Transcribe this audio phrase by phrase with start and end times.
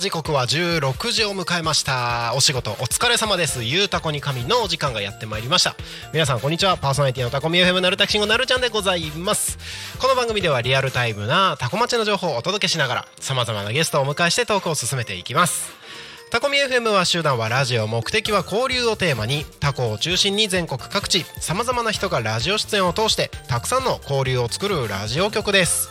[0.00, 2.32] 時刻は16時を迎えました。
[2.34, 3.62] お仕事お疲れ様です。
[3.62, 5.76] ゆうたこに神のお時間がやってまいりました。
[6.14, 6.78] 皆さんこんにちは。
[6.78, 9.58] パーソナリティのタコミ FM なるたきしんごなるちゃんでございます。
[9.98, 15.68] この番組ではリアルタイムなタコ町の情報をお届けしながら様々なゲストをお迎えしてトークを進めていきます。
[16.30, 25.90] タコミ FM は集団はラジオ目的は交流をテーマにタコを中心に全国各地さまざまな人がラジオ出演を通してたくさんの交流を作るラジオ局です。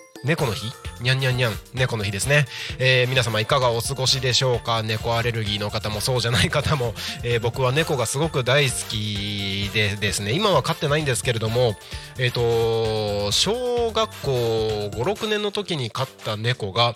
[0.23, 0.71] 猫の日？
[1.01, 2.45] にゃんにゃんにゃん猫の日ですね、
[2.77, 4.83] えー皆様いかがお過ごしでしょうか？
[4.83, 10.33] 猫アレルギーの方もそうじゃない方も、えー僕は猫がすごく大好きでですね。
[10.33, 11.73] 今は飼ってないんですけれども
[12.19, 14.31] えっ、と小学校
[14.93, 16.95] 56年の時に飼った猫が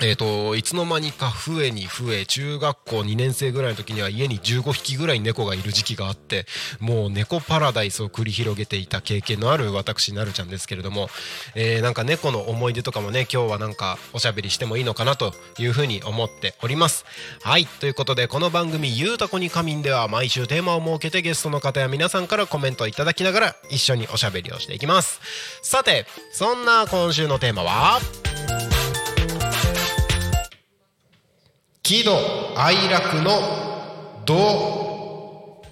[0.00, 6.46] えー、といつの間にか増えに増え中学校2年生ぐらいの時には家に15匹ぐらい猫がいる時期があって
[6.78, 11.08] もう猫パラダイスを繰り広げていた経験のある私なるちゃんですけれども、
[11.54, 17.04] えーなんか猫の思い出とかもね今日はなんかおしゃべりしてもいいのかなというふうに思っております。
[17.42, 25.20] はいということでこの番組「ゆうたこに仮眠」では毎週テーマを設けてゲストの方や皆さんからコメントをいただきながら一緒におしゃべりをしていきます。
[25.62, 28.77] さてそんな今週のテーマは？
[31.88, 32.18] 喜怒
[32.54, 33.40] 哀楽の
[34.26, 35.62] 怒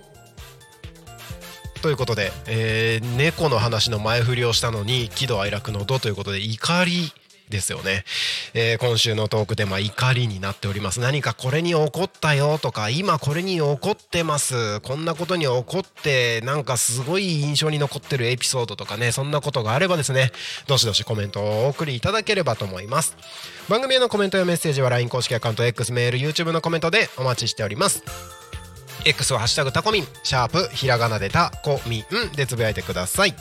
[1.83, 7.13] ということで、えー猫の話の前振りをしたのに喜怒哀楽の怒ということで怒り
[7.49, 8.05] ですよね、
[8.55, 11.01] えー今週のトークテーマ怒りになっております。
[11.01, 14.81] 何かこれに怒ったよとか今これに怒ってます。
[14.81, 20.33] こんなことに怒ってなんかすごい印象に残ってるエピソードとかねそんなことがあればですね
[20.67, 23.17] どしどしコメントをお送りいただければと思います。
[23.69, 28.46] 番組へのコメントやメッセージは LINE 公式アカウント X メール YouTube のコメントでお待ちしております。
[29.07, 33.35] X はハッシュタグタコミンシャープひらがなでタコミンでつぶやいてください。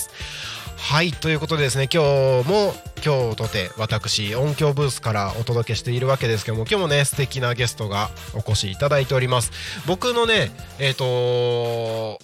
[0.78, 2.04] はいということでですね今
[2.44, 2.74] 日も
[3.06, 9.52] 今日とて私音響ブースからお届けしているわけですけども今日もね素敵なゲストがお越しいただいております。
[9.88, 12.20] 僕のねえっ、と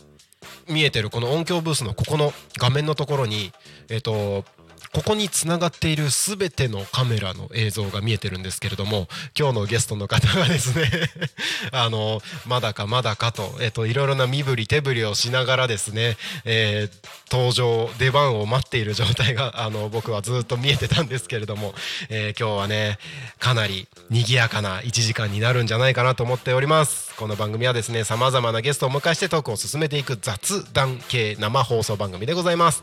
[0.68, 3.52] 見えてるこの音響ブースのここの画面のところに
[3.90, 4.46] えっ、と
[4.94, 9.08] ここにつながっているすべてのカメラの映像が見えてるんですけれども
[9.38, 10.90] 今日のゲストの方がですね
[11.72, 21.76] あのまだかまだかと,、えっといろいろな身振り手振りをしながらですね、えー登場出番を待っている状態があの僕はずっと見えてたんですけれども、
[22.10, 22.98] えー今日はね
[23.38, 27.14] かなり賑やかな1時間になるんじゃないかなと思っております。
[27.18, 32.82] この番組はですねさまざまなゲストをお迎えしてトークを進めていく雑談系生放送番組でございます。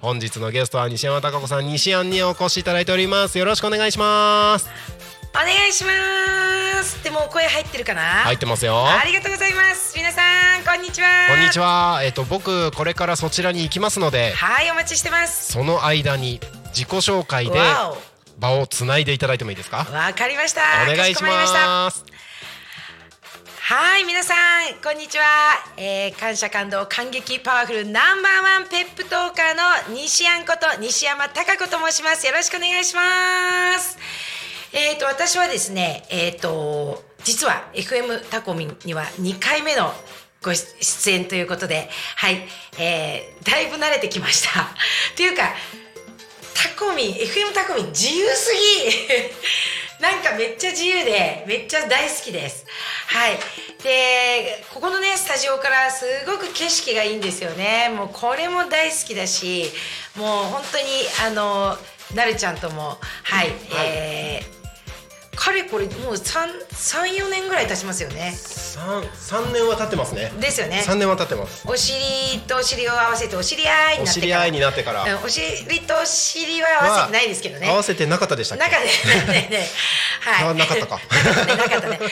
[0.00, 3.38] 本日のゲストは西山貴子さん西安にお越しいただいております。
[3.38, 4.68] よろしくお願いします。
[5.32, 7.04] お願いします。
[7.04, 8.00] でも声入ってるかな？
[8.02, 8.82] 入ってますよ。
[8.88, 9.94] ありがとうございます。
[9.96, 10.22] 皆さ
[10.58, 11.08] んこんにちは。
[11.28, 12.00] こんにちは。
[12.02, 15.52] えっ、と僕これからそちらに行きますのではいお待ちしてます。
[15.52, 16.40] その間に
[16.74, 17.94] 自己紹介でわ
[18.38, 19.86] 場をつないでいただいてもいいですか？
[19.90, 20.62] おわかりました。
[20.90, 22.06] お願いします
[23.72, 25.22] はい皆さんこんにちは、
[25.76, 32.26] えー、感謝感動感激パワフルナンバーワンペップトーカーの西安こと西山貴子と申します。
[32.26, 33.96] よろしくお願いします。
[34.72, 39.92] えーと私はですねえーと実は FM タコミには2回目の
[40.42, 42.38] ご出演ということではい、
[42.76, 44.62] えー、だいぶ慣れてきました。
[45.14, 45.54] っていうか
[46.54, 49.30] タコミン FM タコミ自由すぎ。
[50.02, 52.66] なんかめっちゃ自由でめっちゃ大好きです。
[53.10, 53.38] はい。
[53.82, 57.92] でここのねスタジオからすごく景色がいいんですよね。
[57.96, 59.64] もうこれも大好きだし
[60.16, 60.84] もう本当に
[61.26, 61.76] あの
[62.14, 64.59] なるちゃんともはい、えー
[65.40, 68.34] かれこれもう34年ぐらい経ちますよね。
[68.36, 70.30] 三三年は経ってますね。
[70.38, 70.82] ですよね。
[70.84, 71.66] 三年は経ってます。
[71.66, 74.20] お尻とお尻を合わせてお知り合いになってから。
[74.20, 75.02] お知り合いになってから。
[75.04, 77.68] うんお尻とお尻は合わせてないですけどね。
[77.70, 78.64] 合わせてなかったでしたっけ？
[78.64, 78.84] 中で
[79.32, 79.68] ねね
[80.20, 80.48] はい。
[80.48, 81.00] あなかったか。
[81.24, 81.98] なかったねなかったね。
[81.98, 82.10] はい。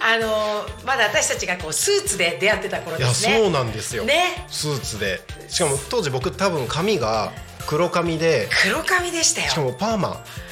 [0.00, 3.38] あのーまだ私たちがこうスーツで出会ってた頃いやですね。
[3.38, 4.44] そうなんですよ、ね。
[4.50, 5.22] スーツで。
[5.48, 7.32] しかも当時僕多分髪が
[7.66, 8.50] 黒髪で。
[8.62, 9.48] 黒髪でしたよ。
[9.48, 10.08] しかもパーマ。
[10.10, 10.47] はい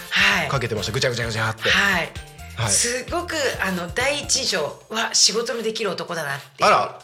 [0.48, 0.92] かけてました。
[0.92, 1.68] ぐちゃぐちゃぐちゃって。
[1.68, 2.10] はい、
[2.56, 2.70] はい。
[2.70, 7.00] すごくあの第一印象は仕事のできる男だなってあら。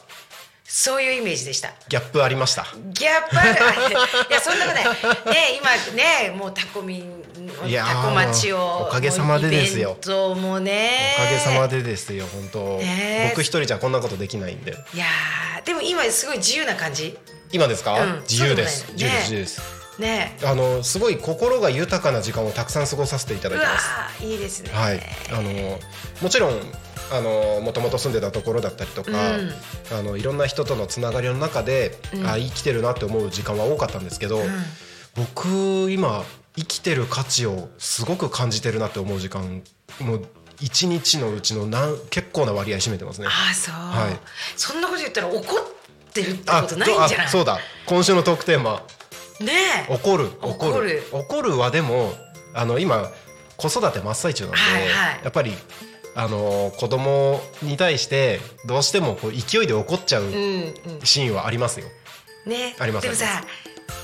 [0.74, 1.68] そういうイメージでした。
[1.90, 2.64] ギャップありました？
[2.94, 3.50] ギャップある。
[4.30, 5.34] いやそんなことない。
[5.34, 7.22] ね今ねもうタコミン
[7.76, 9.98] タコ町をおかげさまでですよ。
[10.06, 11.14] もうもね。
[11.18, 14.70] おかげさまでですよ本当、ね僕一人じゃこんなことできないんで。
[14.94, 17.18] いやーでも今すごい自由な感じ。
[17.50, 18.86] 今ですか、うん自由です。
[18.92, 19.60] 自由です
[19.98, 24.22] ねあのすごい心が豊かな時間をたくさん過ごさせていただいうてわます。
[24.24, 24.70] ーいいですね。
[24.72, 25.00] はい、
[25.30, 25.78] あの
[26.20, 26.60] もちろん
[27.10, 29.52] あのもともと住んでたところだったりとか、うん。
[29.92, 34.40] あのいろんな人とのつながりの中で、あ生きてるなって思う時間は多かったんですけど、
[35.14, 36.24] 僕今
[36.56, 39.62] 生きてる価値をすごく感じてるなって思う時間
[40.00, 40.26] もう
[40.60, 43.26] 一日のうちのなん結構な割合占めてますね。
[43.26, 44.18] ああそう、はい。
[44.56, 45.42] そんなこと言ったら怒っ
[46.14, 47.26] てるってことないんじゃない？
[47.26, 47.58] あそうだ。
[47.84, 48.82] 今週のトークテーマ
[49.42, 49.52] ね
[49.88, 49.92] え。
[49.92, 51.02] 怒る怒る。
[51.12, 51.58] 怒る。
[51.58, 52.12] はでも
[52.54, 53.10] あの今
[53.56, 54.88] 子育て真っ最中なんで、はいはい。
[55.24, 55.52] やっぱり
[56.14, 60.74] あの子供に対してどうしてもこう勢いで怒っちゃううんうん。
[61.04, 61.86] シーンはありますよ。
[62.46, 62.74] ね。
[62.78, 63.04] あります。
[63.04, 63.26] でもさ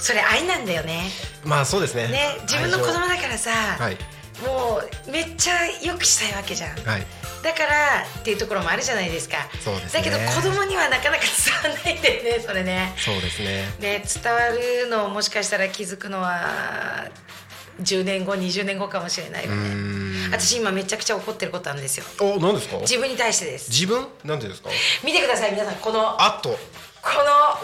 [0.00, 1.02] それ愛なんだよね。
[1.44, 2.08] まあそうですね。
[2.08, 2.36] ね。
[2.42, 3.96] 自分の子供だからさ、はい。
[4.46, 6.76] もうめっちゃ良くしたいわけじゃん。
[6.78, 7.06] はい
[7.42, 9.36] だからっていうところもあるじゃないですか。
[9.62, 10.02] そうですね。
[10.02, 11.22] だけど子供にはなかなか
[11.62, 12.94] 伝わらないんだよねそれね。
[12.98, 13.64] そうですね。
[13.80, 17.08] ね伝わるのをもしかしたら気づくのは
[17.82, 22.04] 10年後20年後かもしれないわうね私今めちゃくちゃ怒ってることあるんですよ。
[22.20, 22.78] お何ですか？
[22.78, 23.70] 自分に対してです。
[23.70, 24.06] 自分？
[24.24, 24.70] なんでですか？
[25.04, 25.74] 見てください皆さん。
[25.76, 26.50] このあと。
[26.50, 26.56] こ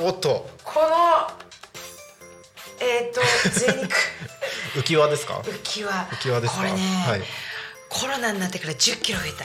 [0.01, 0.49] のおっと。
[0.63, 0.87] この
[2.81, 3.21] えっ、と
[3.51, 3.95] 贅肉。
[4.77, 5.35] 浮き輪ですか？
[5.45, 5.91] 浮き輪。
[6.13, 6.61] 浮き輪ですか？
[6.61, 6.79] これね、
[7.09, 7.23] はい。
[7.89, 9.45] コロナになってから1 0キロ増えた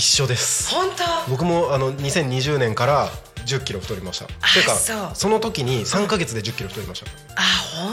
[0.00, 0.74] 一緒です。
[0.74, 1.30] 本当？
[1.30, 3.10] 僕もあの2020年から
[3.44, 4.24] 10キロ太りました。
[4.24, 5.10] あてかそう。
[5.12, 7.10] その時に3ヶ月で10キロ太りました。
[7.36, 7.42] あ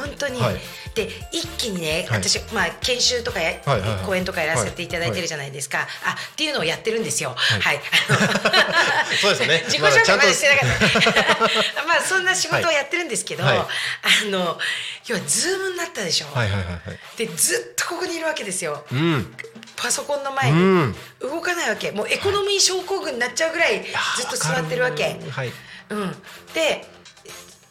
[0.02, 0.56] 本当に、はい。
[0.96, 2.20] で一気にね、はい。
[2.20, 4.06] 私、まあ、研修とかや、はいはいはい。
[4.06, 7.36] 講演とかやらせていただいてるじゃないですか、あっていうのをやってるんですよ。
[7.36, 7.82] はい、
[9.22, 9.64] そうですよね。
[9.68, 11.84] 自己紹介までしてなかった。
[11.84, 13.58] まあそんな仕事をやってるんですけど、はい。
[13.58, 13.68] あ
[14.32, 14.58] の
[15.08, 17.00] 要はズームになったでしょ、はいはいはいはい。
[17.18, 18.86] でずっとここにいるわけですよ。
[18.92, 19.36] うん。
[19.78, 20.96] パソコンの前にうん。
[21.22, 21.92] 動かないわけ。
[21.92, 23.84] もうエコノミー症候群になっちゃうぐらい
[24.18, 25.20] ずっと座ってるわけ。
[25.30, 25.52] はい。
[25.90, 26.12] うん、
[26.54, 26.86] で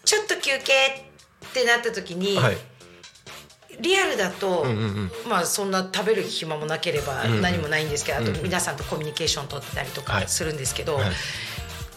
[0.04, 0.72] ちょっと休憩
[1.50, 2.56] ってなった時に、はい。
[3.80, 5.10] リアルだと、うんうんうん。
[5.28, 8.32] まあそんな食べる暇もなければ何もないんですけど、うんうん。
[8.34, 10.22] あと皆さんとコミュニケーション取ってたりとはい。
[10.22, 11.04] かするんですけど、はい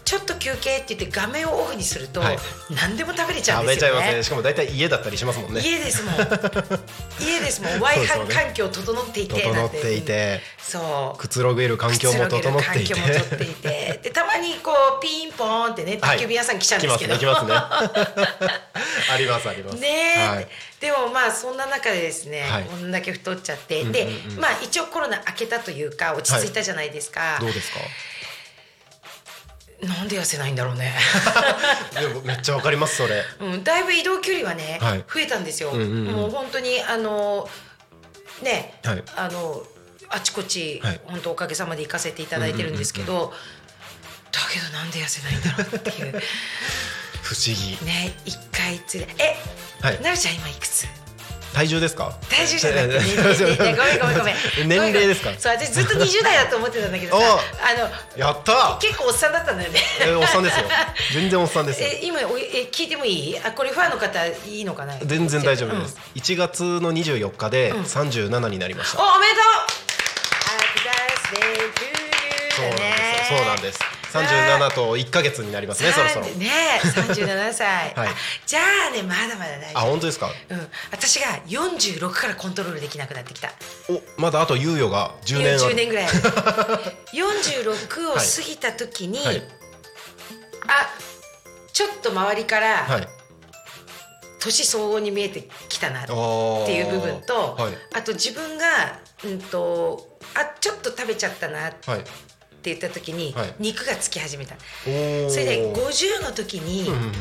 [0.10, 2.38] ちょっと休憩って言って画面をオフにすると、はい
[2.72, 3.98] 何でも食べれちゃう食んですよね。
[3.98, 4.24] べちゃいますね。
[4.24, 5.62] しかも大体家だったりしますもんね。
[5.62, 12.94] 家ですもん家ですもん よ i ね環境整っていて整ってていて、そうくつろげる環境も整っていて。
[12.96, 17.50] くつろげる環境も整っていて でたまにこうピンポーンってねはい宅急便屋さん来ちゃうんですけど、来ますね。
[17.50, 18.50] 来ますね。
[19.14, 19.76] ありますあります。
[19.78, 20.48] ねえ、はい。
[20.80, 24.08] でもまあそんな中でですね、はいこんだけ太っちゃって、うんうんうんで
[24.40, 27.80] まあ一応コロナ明けたというか落ち着いたじゃないですか、どうですか？
[29.82, 30.94] なんで痩せないんだろうね、
[32.00, 33.24] でもめっちゃわかりますそれ。
[33.40, 35.06] うん、だいぶ移動距離はね、はい。
[35.12, 36.16] 増えたんですよ、うんうんうん。
[36.16, 37.50] もう本当にあの
[38.42, 39.04] ね、はい。
[39.16, 39.64] あの
[40.10, 41.02] あちこち、はい。
[41.06, 43.34] 本当おかげさまで行かせていただいてるんですけど、
[44.32, 46.22] だけどなんで痩せないんだろうっていう。
[47.24, 47.78] 不思議。
[47.86, 49.38] ね一回ついでえ、
[49.82, 50.02] はい。
[50.02, 50.88] なるちゃん今いくつ？
[51.54, 52.14] 体重ですか？
[52.30, 53.38] 体重じゃなくて年齢
[53.76, 57.26] ごめんごめんごめん年齢ですかそう私ずっと20代だと思ってたんだけどさ
[57.62, 60.66] あのやった結構おっさんだったんだよねえおっさんですよ
[61.14, 69.44] 全然おっさんですえ今おえ聞いてもいいあこれファンの方いいのかな全然大丈夫です、1月の24日で37になりました、おおめでとう
[70.50, 70.80] Happy
[71.36, 72.00] birthday to you
[72.52, 76.26] そうなんですそうなんです37と1か月になりますねそろそろ。
[76.26, 76.50] ね
[76.84, 78.08] 37歳、 はい。
[78.08, 79.78] あじゃあねまだまだ大丈夫。
[79.78, 80.32] あ本当ですか？
[80.50, 83.52] うん、私が46からコントロールできなくなってきた。
[83.90, 85.74] おまだあと猶予が10年ある。
[85.74, 86.18] 10年ぐらいある。
[87.14, 89.44] 46を過ぎた時に、はい。
[90.68, 90.94] あ
[91.72, 93.08] ちょっと周りから、はい。
[94.40, 96.12] 年相応に見えてきたなって
[96.74, 97.74] いう部分と、はい。
[97.94, 101.72] あと自分が、うん、とあちょっと食べちゃったな
[102.60, 103.56] ってはい言った時に、はい。
[103.60, 104.56] 肉がつき始めた。
[104.84, 107.12] それで50の時に、うん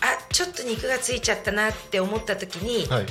[0.00, 3.06] あちょっと肉がついちゃったなって思った時に、はい。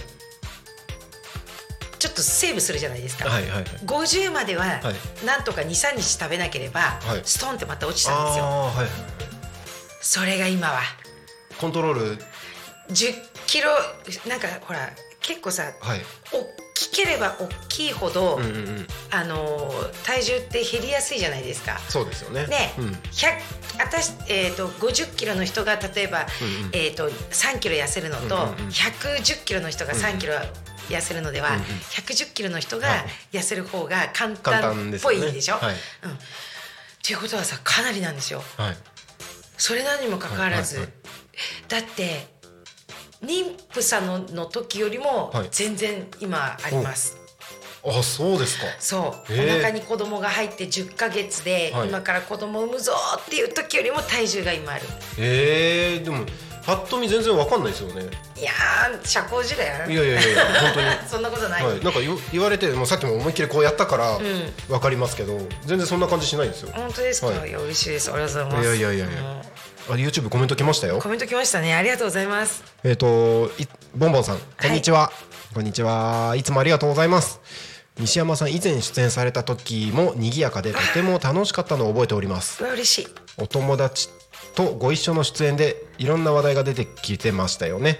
[1.97, 3.63] ちょっとセーブするじゃないですか、はいはいはい。
[3.85, 5.25] 50までははい。
[5.25, 7.21] なんとか23日食べなければ、はい。
[7.23, 8.45] ストンってまた落ちたんですよ。
[8.45, 9.23] はい
[10.05, 10.81] それが今は。
[11.59, 12.17] コントロール
[12.89, 13.13] ？10
[13.47, 13.69] キロ
[14.27, 14.89] なんかほら
[15.21, 16.01] 結構さはい。
[16.31, 18.87] 大きければ大きいほど、うんうんうん。
[19.11, 21.79] あのー体重って減りやすいじゃないですか。
[21.89, 22.45] そうですよね。
[22.47, 22.85] ね、うん。
[22.87, 23.39] 100
[23.79, 26.71] 私、えー、と50キロの人が例えば、うんうん。
[26.73, 28.67] えー、と3キロ痩せるのと、うんうんうん。
[28.69, 30.33] 110キロの人が3キロ
[30.89, 31.63] 痩せるのでは、うんうん。
[31.63, 33.37] 110キロの人がはい。
[33.37, 35.55] 痩せる方が簡簡単っぽいでしょ？
[35.55, 35.75] はい。
[36.03, 36.15] うん、っ
[37.03, 38.43] ていうことはさかなりなんですよ。
[38.57, 38.77] はい。
[39.57, 40.93] それなのにもかかわらず、はいはい。
[41.69, 42.32] だって
[43.23, 45.47] 妊婦さんのの時よりもはい。
[45.51, 47.17] 全然今あります。
[47.85, 48.65] あそうですか。
[48.79, 48.97] そ
[49.29, 51.89] う、お腹に子供が入って10ヶ月で、はい。
[51.89, 54.85] 今から子供産むぞっていう時よりも体重が今ある。
[55.17, 56.25] えー、でも
[56.65, 58.03] ぱっと見全然わかんないですよね。
[58.37, 60.87] いやー社交辞令やいやいやいや本当に。
[61.09, 64.53] そんなことない、はい、なんか言言われてもうさっきも思いっきりこうやったからん。
[64.69, 66.69] わかりますけど、全然そんな感じしないんですよ。
[66.73, 67.49] 本当ですか、はい。
[67.49, 68.11] い、や嬉しいです。
[68.11, 68.67] ありがとうございます。
[68.67, 69.21] いやいやいやいや。
[69.21, 70.99] うんあ YouTube コメント来ましたよ。
[70.99, 71.09] コ。
[71.09, 71.73] メント来ましたね。
[71.73, 72.63] ありがとうございます。
[72.83, 75.11] えっ、といボンボンさんこんにちは、
[75.53, 76.35] こんにちは。
[76.37, 77.41] いつもありがとうございます。
[77.99, 82.63] 西山さん以前出演された時も賑やかでとても楽しかったのを覚えております。
[82.65, 83.07] 嬉しい。
[83.37, 84.09] お友達
[84.55, 87.99] とご一緒の出演でいろんな話題が出てきてましたよね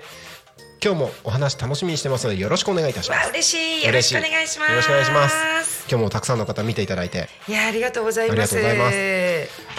[0.83, 3.23] 今日もお話楽しみにしてますのでよろしくお願いいたします。
[3.27, 3.85] わ嬉しい。
[3.85, 4.69] よろしくお願いします。
[4.71, 5.87] よろしくお願いします。
[5.89, 7.29] 今日もたくさんの方見ていただいて。
[7.47, 8.57] いやありがとうございます。
[8.57, 8.91] ありがとうござ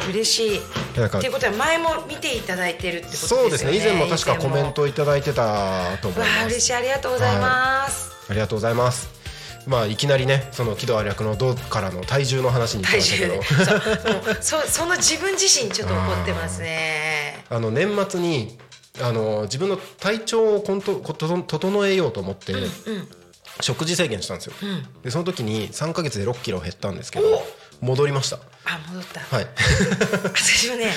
[0.08, 0.60] 嬉しい。
[0.98, 3.42] なんかっていうことは前も見ていただいてるってことですよね。
[3.42, 3.76] そうですね。
[3.76, 6.46] 以前も確かコメン以トいただいてたと思います。
[6.46, 6.72] 嬉しい。
[6.72, 9.10] ありがとうございます、ありがとうございます。
[9.66, 14.34] まあいきなりねその喜怒哀楽の「ど」からの体重の話に行き体ましたけ重。
[14.34, 17.44] どそ その自分自身ちょっと怒ってますね。
[17.50, 18.58] あの年末に
[19.00, 22.54] あの自分の体調をコント整えようと思って、
[23.60, 24.52] 食事制限したんですよ、
[25.02, 27.26] でその時に3か月で6キロ減ったんですけど
[27.80, 28.38] 戻りました。
[28.66, 29.48] あ戻った、はい。
[30.34, 30.92] 私もね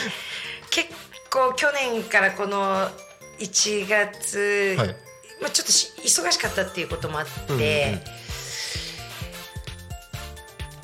[0.70, 0.89] 結
[1.30, 2.89] 構去年からこの
[3.39, 4.96] 1月、はい。
[5.42, 8.01] まあ、ちょっとし忙しかったっていうこともあって、うんうん。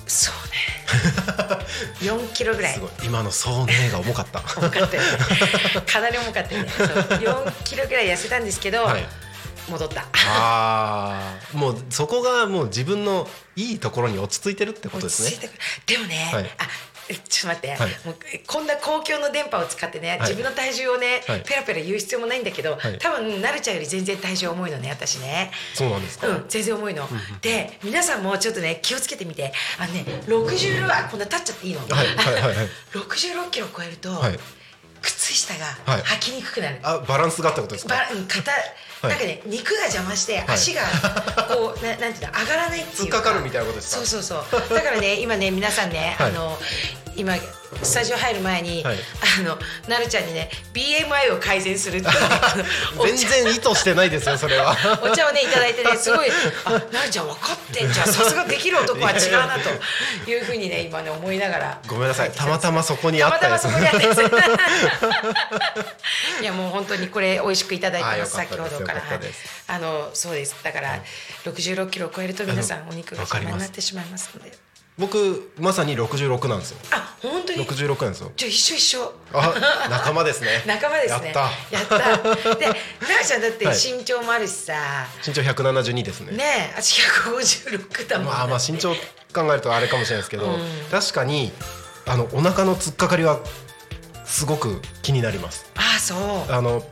[0.07, 0.72] そうね
[2.01, 2.73] 4キロぐらい。
[2.73, 2.89] すごい。
[3.03, 4.39] 今の「そうね」が重かった。
[4.57, 5.09] 重かったよね。
[5.85, 6.69] かなり重かったよね。
[6.77, 6.87] そう。
[6.87, 9.05] 4キロぐらい痩せたんですけど、はい。
[9.69, 10.01] 戻った。
[10.01, 15.29] ああもうそこがもう自分のいいところに落ち着いてるってことですね。
[15.29, 15.59] 落ち着いてくる。
[15.85, 16.43] でもね、はい。
[16.57, 17.89] あえちょっと待って、はい。
[18.05, 18.15] もう
[18.47, 20.19] こんな公共の電波を使ってね、はい。
[20.21, 21.41] 自分の体重をね、はい。
[21.45, 22.97] ペラペラ言う必要もないんだけど、はい。
[22.97, 25.51] 多分なるちゃんより全然体重重いのね私ね。
[25.73, 27.07] そうなんですか、うん全然重いの、
[27.41, 29.51] で皆さんもちょっとね気をつけてみて。
[29.79, 32.67] あのね60はこんな立っちゃっていいの、はいはいはいはい。
[32.93, 34.39] 66キロ超えると、はい。
[35.01, 36.01] 靴下がはい。
[36.01, 37.95] 履きにくくなる、あバランスがあったことですか？
[38.27, 38.55] 肩い
[39.09, 40.81] なんかね肉が邪魔して足が
[41.49, 44.05] こう ななんていうの上がらないっていう突っかかるみたいなことですか？
[44.05, 44.75] そうそうそう。
[44.75, 46.31] だからね今ね皆さんね、はい。
[46.31, 46.57] あの
[47.15, 47.35] 今
[47.81, 48.97] スタジオ入る前に、はい。
[49.39, 52.07] あのなるちゃんにね BMI を改善するって
[53.03, 54.75] 全茶然意図してないですよそれは。
[55.01, 56.29] お茶をねいただいてねすごい
[56.65, 58.07] あなるちゃん分かってんじゃん。
[58.07, 59.69] さすができる男は違うなと。
[60.29, 61.79] いうふうにね今ね思いながら。
[61.87, 62.31] ごめんなさい。
[62.31, 63.63] たまたまそこにあったやつ。
[63.63, 64.89] たまたまそこにあったや
[66.37, 66.41] つ。
[66.41, 68.33] いやもう本当にこれ美味しくいただいてます。
[68.33, 69.03] 先ほどから。
[69.67, 70.55] あのそうです。
[70.63, 70.99] だから
[71.45, 74.51] 66キロを超えると皆さんお肉が邪魔になってしまいますので
[74.97, 76.77] 僕まさに66なんですよ。
[76.91, 78.31] あ本当に？66なんですよ。
[78.35, 79.13] じゃあ一緒一緒。
[79.33, 80.63] あ仲間ですね。
[80.67, 81.33] 仲間ですね。
[81.35, 81.97] やった。
[81.97, 82.55] やった。
[82.55, 82.77] で なる
[83.25, 83.75] ちゃんだってはい。
[83.75, 86.37] 身長もあるしさ、身長172ですね。
[86.37, 90.85] ねえ私156だもんまあまあ身長考えるとあれかもしれないですけど、うん。
[90.91, 91.51] 確かに
[92.05, 93.39] あのお腹の突っかかりは
[94.25, 95.65] すごく気になります。
[95.75, 96.51] あそう。
[96.51, 96.83] あの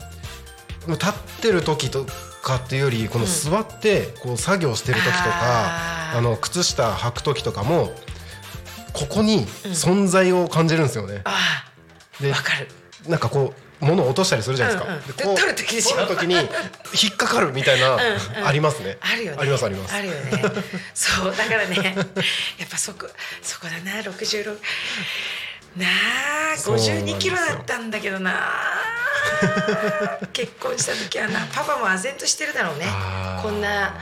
[0.88, 2.04] 立ってる時と
[2.42, 7.92] かっていうよりこの座ってこう作業してる時とか、あーあの靴下履く時とかも
[8.92, 11.22] ここに存在を感じるんですよね。
[11.24, 11.64] あ
[12.20, 12.68] でわかる。
[13.08, 14.92] なんかこう物を落としたりするじゃないですか。
[14.92, 18.46] うんうんでで取る時でしょ取る時に引っかかるみたいなうんうん。
[18.46, 18.98] ありますね。
[19.00, 19.38] あるよね。
[19.40, 19.94] ありますあります。
[19.94, 20.42] あるよね。
[20.94, 21.76] そうだからね
[22.58, 23.06] やっぱそこ
[23.42, 24.58] そこだな66
[25.76, 25.86] な
[26.54, 28.50] あそうなんですよ52キロだったんだけどな
[30.32, 32.86] 結婚した時はなパパも唖然としてるだろうね。
[33.42, 33.94] こんな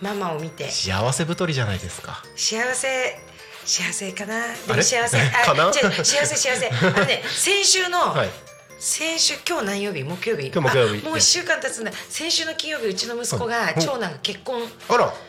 [0.00, 0.70] ママを見て。
[0.70, 2.22] 幸せ太りじゃないですか。
[2.36, 3.18] 幸せ
[3.64, 4.46] 幸せかな。
[4.46, 4.76] であれ？
[4.76, 5.18] も幸せ。
[5.44, 5.64] かな？
[5.64, 6.68] 違う幸せ幸せ。
[6.68, 8.30] あのね 先週の、はい。
[8.78, 10.02] 先週今日何曜日？
[10.02, 10.48] 木曜日。
[10.48, 11.00] 今日木曜日。
[11.00, 11.92] あもう1週間経つんだ。
[11.92, 14.60] 先週の金曜日うちの息子が、はい長男が結婚。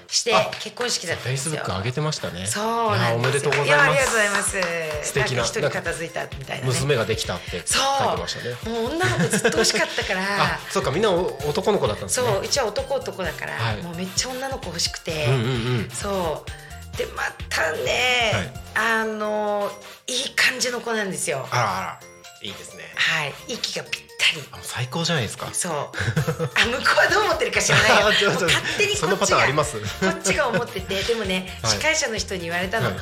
[0.10, 1.51] してあ結婚式だったフェイんですよ。
[1.51, 2.46] スブック上げてましたね。
[2.46, 3.18] そうなんですよ。
[3.18, 4.12] おめでとうございやありがとうます。
[4.12, 4.38] ございま
[5.04, 5.08] す。
[5.08, 5.44] 素敵な。
[5.44, 6.70] 一人片付いたみたいなね。
[6.74, 8.75] 娘ができたって書いてましたね。
[8.75, 12.27] もう女の子ずっと欲しかったかあら、 そうかみんなお男の子だったんですね。
[12.27, 13.77] そううちは男男だから、はい。
[13.82, 15.44] もうめっちゃ女の子欲しくて、うんうんう
[15.88, 15.89] ん。
[15.94, 16.98] そう。
[16.98, 19.72] でまたね、あの
[20.08, 21.48] いい感じの子なんですよ。
[21.50, 22.00] あらあら
[22.41, 22.84] いいですね。
[22.96, 23.34] はい。
[23.48, 24.44] 息がぴったり。
[24.51, 25.50] あ最高じゃないですか。
[25.53, 25.74] そう。
[25.74, 25.98] あ向こ
[26.39, 28.29] うはどう思ってるか知らないよ。
[28.39, 29.77] 勝手にこそのパっちがターンあります？
[29.79, 31.72] こっちが思っててでもね、はい。
[31.72, 32.98] 司会者の人に言われたの、はい。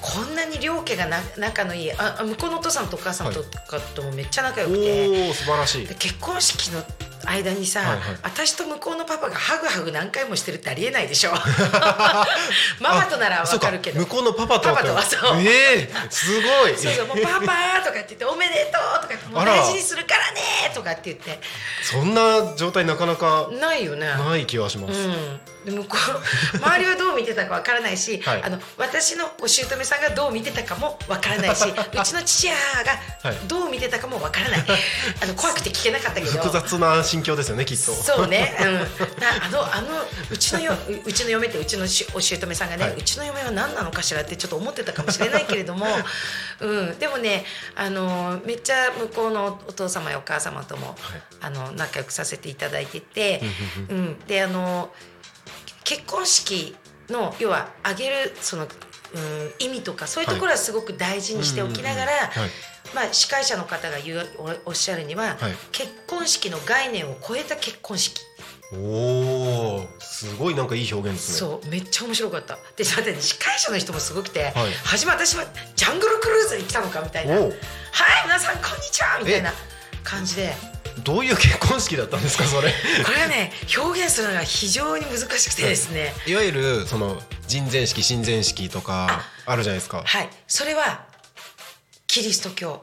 [0.00, 5.86] こんなに両家がな仲のいいああ向こうのお父さんとお母さんとかともめっちゃ仲良くて、おお素晴らしい。
[5.86, 5.94] で。
[5.94, 6.82] 結婚式の
[7.24, 7.98] 間にさ、はいはい。
[8.22, 11.32] 私と向こうのパパがハグハグ何回もしてるってありえないでしょ。
[12.80, 14.00] ママとならわかるけど。
[14.00, 15.40] 向こうのパパとパパとはそう。
[15.40, 16.76] ええすごい。
[16.76, 21.40] そうそうもうパパとかって言っておめでとうとか言ってもう大事にするからねとかって言って。
[21.82, 24.06] そんな状態なかなかないよね。
[24.06, 24.98] ない気はします。
[24.98, 25.96] うん、で向こ
[26.54, 28.42] う周りはどう見てたかわからないし、はい。
[28.42, 33.36] あの私のお姑さんがどう見てたかもわからないし うちの父親がはい。
[33.46, 34.64] どう見てたかもわからない、
[35.22, 36.32] あの怖くて聞けなかったけど。
[36.32, 37.92] 複雑な心境ですよねきっと。
[37.92, 38.74] そうね、 うん、
[39.20, 39.88] なあのあの
[40.30, 42.94] うちのよううちの嫁ってうちのしお姑さんがね、はい。
[42.94, 45.86] うちの嫁は何なのかしらってちょっと思ってたかもしれないけれども、
[46.60, 51.22] うん、でもねあのめっちゃ向こうのお父様やお母様とも、はい。
[51.42, 53.42] あの仲良くさせていただいてて、
[53.88, 54.92] うん、であの
[55.84, 56.76] 結婚式
[57.08, 58.68] の要は挙げるその、
[59.14, 62.50] うん、意味とかそういうところはすごく大事にしておきながら、はい
[62.94, 64.28] まあ、司会者の方が言う
[64.64, 65.54] おおっしゃるには、はい。
[65.72, 68.20] 結婚式の概念を超えた結婚式。
[68.72, 71.38] おおすごいなんかいい表現ですね。
[71.38, 72.56] そうめっちゃ面白かった。
[72.76, 74.52] でだってね司会者の人もすごくて、はい。
[74.84, 77.54] 初め私はジャングルクルーズに来たのかみたいな「おはいう
[78.24, 79.52] 皆さんこんにちは」みたいな
[80.04, 80.54] 感じで。
[81.04, 82.70] どういう結婚式だったんですかそれ？
[83.04, 86.12] これはね表現するのが非常に難しくてですね。
[86.26, 86.34] い。
[86.34, 90.02] わゆるその人前式親善式とかあるじゃないですか。
[90.04, 90.28] はい。
[90.46, 91.06] それは
[92.10, 92.82] キリスト教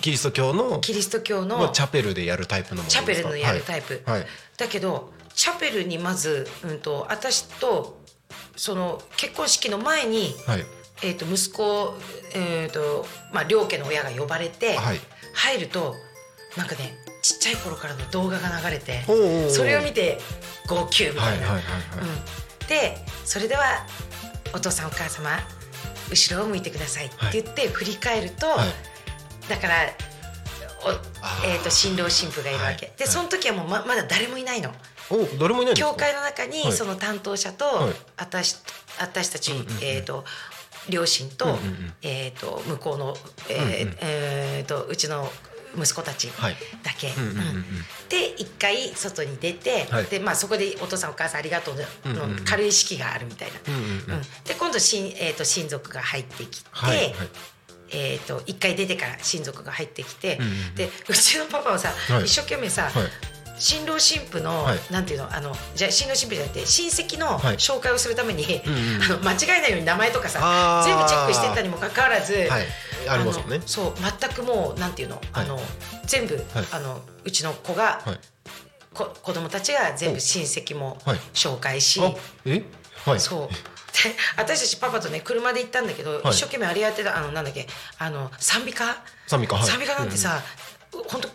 [0.00, 2.88] キリスト教のキリスト教のまあチャペルでやるタイプのもの。
[2.88, 4.20] チャペルのやるタイプ、はい。
[4.20, 8.00] はいだけどチャペルにまず、うん、と私と
[8.56, 10.64] その結婚式の前に、はい。
[11.02, 11.94] えー、と息子、
[12.34, 15.00] えーとまあ、両家の親が呼ばれて、はい
[15.34, 15.94] 入ると
[16.56, 20.18] なんかねちっちゃい頃からの動画が流れておうおそれを見て
[20.68, 21.60] 号泣みたいな。
[22.68, 23.86] でそれでは
[24.54, 25.30] お父さんお母様
[26.10, 28.68] 後ろを向いてくださいって言って振り返ると、はい。
[29.48, 29.74] だから
[30.84, 30.90] お、
[31.46, 34.72] えー、と新郎新婦がいるわけ、でその時はもうままだ誰もいないの。
[35.10, 35.74] お誰もいない。
[35.74, 36.72] 教会の中にはい。
[36.72, 37.92] その担当者と、はい。
[38.16, 38.56] 私
[38.98, 40.24] 私たち、えー、と
[40.88, 41.58] 両親と,、
[42.02, 43.16] えー、と向こうの、
[43.48, 45.30] えーえーとうちの
[45.76, 46.56] 息子たちはい。
[46.82, 47.08] だけ。
[48.08, 50.04] で一回外に出て、はい。
[50.04, 53.58] でまあ、そこでお父さんお母さんありがとうの,、軽い式があるみたいな。
[54.44, 57.12] で今度親,、えー、と親族が入ってきて、はいはい。
[57.90, 60.74] えー、と一回出てから親族が入ってきて、うんうんうん。
[60.74, 62.24] でうちのパパはさ、はい。
[62.24, 62.92] 一生懸命さ、はい
[63.58, 64.78] 新郎新婦の、はい。
[64.90, 67.56] なんていうのあのじゃあ新郎新婦じゃなくて親戚のはい。
[67.56, 72.66] 紹介をするために、うんうん あの間違えないように名前とかさ全部チェックしてったにもかかわらず、はい。
[73.08, 73.58] ありますね。
[73.58, 75.60] のそう全くもうなんていうの,、あの
[76.04, 78.20] 全部、あのうちの子が、はい。
[78.94, 81.20] こ子供たちが全部親戚もはい。
[81.34, 82.12] 紹介し、あ
[82.44, 82.62] え？
[83.04, 83.20] はい。
[83.20, 83.54] そう。
[84.02, 86.30] で私たちパパとね車で行ったんだけど、はい。
[86.30, 87.66] 一生懸命あれやってたあのなんだっけ
[87.98, 88.84] あの賛美歌？
[89.26, 89.66] 賛美歌はい。
[89.66, 90.42] 賛美歌なんてさ、
[91.08, 91.28] 本当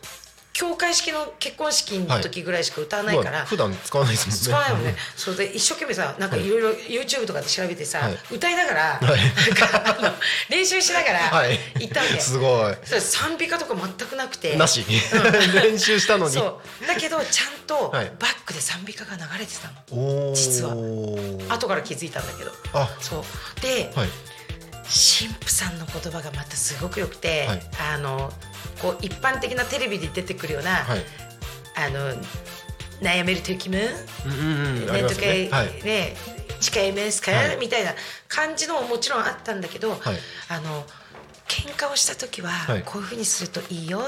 [0.53, 4.41] 教会式の結婚式の時ぐらいしか歌わないから、まあ普段使わないですもんね。
[4.43, 4.95] 使わないもんね。
[5.15, 9.19] それで一生懸命さ、なんかいろいろ YouTube とかで調べてさ、はい歌いながら、はい
[9.83, 10.13] なんか
[10.49, 12.19] 練習しながらはい行ったわけ。
[12.19, 12.75] すごい。
[12.83, 14.55] それ賛美歌とか全くなくて。
[14.55, 14.85] なし
[15.53, 16.33] 練習したのに。
[16.33, 16.87] そう。
[16.87, 18.11] だけどちゃんとバはいッ
[18.45, 19.73] クで賛美歌が流れてたの。
[20.03, 22.51] おー実は後から気づいたんだけど。
[22.73, 23.61] あそう。
[23.61, 24.09] で、はい
[24.83, 27.61] 神父さんの言葉がまたすごく良くて、はい。
[27.93, 28.31] あの
[28.81, 30.99] こう一般的なテレビで出てくるような、はい。
[31.75, 32.13] あの
[33.01, 33.77] 悩める時も
[34.25, 35.49] うんうんねとかよね。
[35.49, 35.83] はい。
[35.83, 36.15] ね
[36.59, 37.57] 誓いますか、はい。
[37.57, 37.93] みたいな
[38.27, 39.99] 感じのももちろんあったんだけど、はい。
[40.49, 40.85] あの
[41.47, 42.83] 喧嘩をした時ははい。
[42.83, 44.01] こういうふうにするといいよ？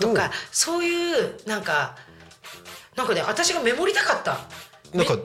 [0.00, 1.96] とか、そういうなんか
[2.96, 4.38] なんかね私がメモりたかった。
[4.96, 5.18] なんか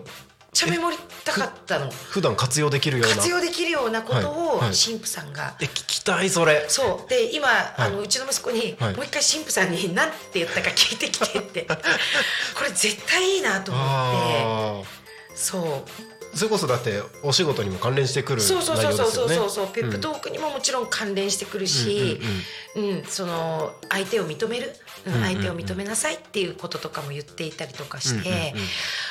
[0.54, 1.90] ちゃメモりたかったの。
[1.90, 3.16] 普段活用できるような？
[3.16, 4.76] 活用できるようなことをはいはい。
[4.76, 5.56] 神父さんが。
[5.62, 6.66] え聞きたいそれ。
[6.68, 7.10] そう。
[7.10, 8.96] で今、あのうちの息子に、はい。
[8.96, 11.62] もう一回神父さんに何て言ったか聞いてきてって。
[12.56, 13.90] これ絶対いいなと思って。
[14.44, 15.64] あそう。
[15.64, 19.50] あそれこそだってお仕事にも関連してくる内容そうそうですよねそうそうそう。
[19.50, 22.20] そう、ペップトークにももちろん関連してくるし、
[22.76, 24.72] うんその相手を認める、
[25.06, 28.54] うん相手を認めなさいっていうこととかも言っていたりとかして、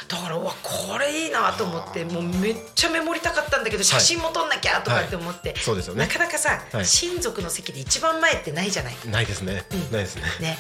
[0.09, 6.07] だからうわこれいいなと思ってもうめっちゃメモりたかったんだけど写真も撮んなきゃとかって思って、そうですよね。
[6.07, 6.87] なかなかさ、はい。
[6.87, 8.95] 親族の席で一番前ってないじゃない。
[9.07, 9.93] ないですね、うん。
[9.93, 10.23] ないですね。
[10.41, 10.59] ね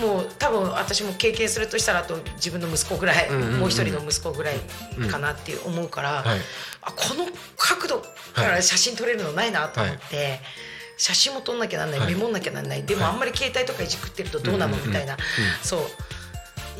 [0.00, 3.60] もう多分私も経験するとしたらあと自分の息子ぐらい、んうんうん。
[3.60, 4.56] もう一人の息子ぐらい
[5.10, 6.38] かなっていう思うから、はい。
[6.82, 8.02] あこの角度
[8.34, 10.40] から写真撮れるのないなと思って。
[10.96, 12.14] 写真も撮んなきゃなんない、はい。
[12.14, 14.88] メモんなきゃなんないでもあんまり携帯とかいじくってるとどうなのうんうんうん。
[14.88, 15.16] みたいな、
[15.62, 15.80] そう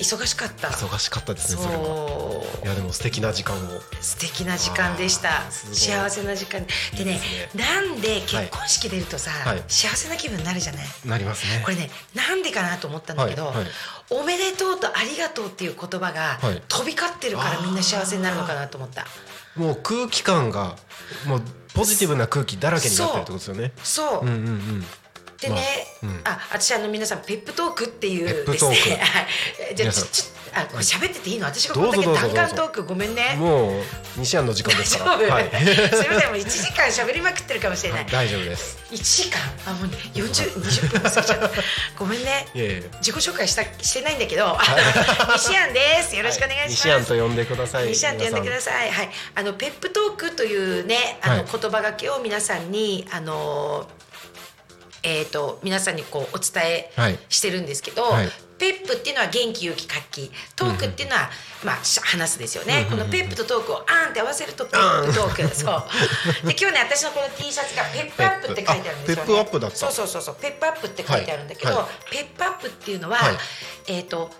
[0.00, 0.68] 忙しかった。
[0.68, 3.58] 忙しかったですねそれはそういやでも素敵な時間を。
[4.00, 5.50] 素敵な時間でした。
[5.50, 6.64] 幸せな時間
[6.96, 7.04] で。
[7.04, 9.62] ねいいですなんで結婚式出るとさ、はい。
[9.68, 10.86] 幸せな気分になるじゃない？
[11.04, 11.62] なりますね。
[11.64, 13.66] これねなんでかなと思ったんだけど、はいはい。
[14.10, 16.62] おめでとうとありがとうっていう言葉がはい。
[16.68, 19.06] 飛び交ってるからみんな幸せになるのかなと思った。
[19.56, 20.76] もう空気感が
[21.26, 21.42] もう
[21.74, 23.72] ポジティブな空気だらけになってるってことですよね。
[23.82, 24.84] そう、うんうんうん
[25.40, 26.20] でね、まあうん。
[26.24, 28.76] あ私あの皆さんペップトークっていうですね。
[29.00, 29.20] は
[29.72, 29.74] い。
[29.74, 31.46] じゃちちあこれ喋ってていいの？
[31.46, 33.36] 私がこんだけ弾丸トークごめんね。
[33.38, 33.82] もう
[34.16, 35.16] 西安の時間ですから。
[35.16, 35.88] 大 丈夫、はい。
[35.90, 38.06] それでも1時間喋りまくってるかもしれない。
[38.06, 38.78] 大丈夫です。
[38.90, 39.40] 1時間？
[39.66, 41.50] あもうね4020分過ぎちゃった。
[41.96, 42.46] ごめんね。
[43.00, 44.58] 自己紹介したしてないんだけど。
[45.38, 46.16] 西安です。
[46.16, 47.86] よろしくお願いします、西安と呼んでください。
[47.86, 48.90] 西安って呼んでください。
[48.90, 51.44] はい、あのペップトークというね、あの、はい。
[51.50, 53.88] 言葉がけを皆さんに、あの。
[55.02, 56.62] えー、と皆さんにこうお伝
[56.96, 57.12] はい。
[57.14, 58.28] えしてるんですけど、はい。
[58.58, 60.30] ペップっていうのは元気勇気活気。
[60.54, 61.30] トークっていうのは、
[61.64, 65.54] まあし話すですよね、この pep とトークをあーんって合わせると pep talk。
[65.54, 65.84] そう。
[66.46, 69.16] で今日ね私のこの T シャツがペップアップって書いてあるんですよね。
[69.16, 69.76] ペップアップだった。
[69.76, 70.36] そうそうそうそう。
[70.36, 71.78] ペップアップって書いてあるんだけど、はい。
[71.78, 73.36] はペップアップっていうのは、はい。
[73.86, 74.30] えっ、と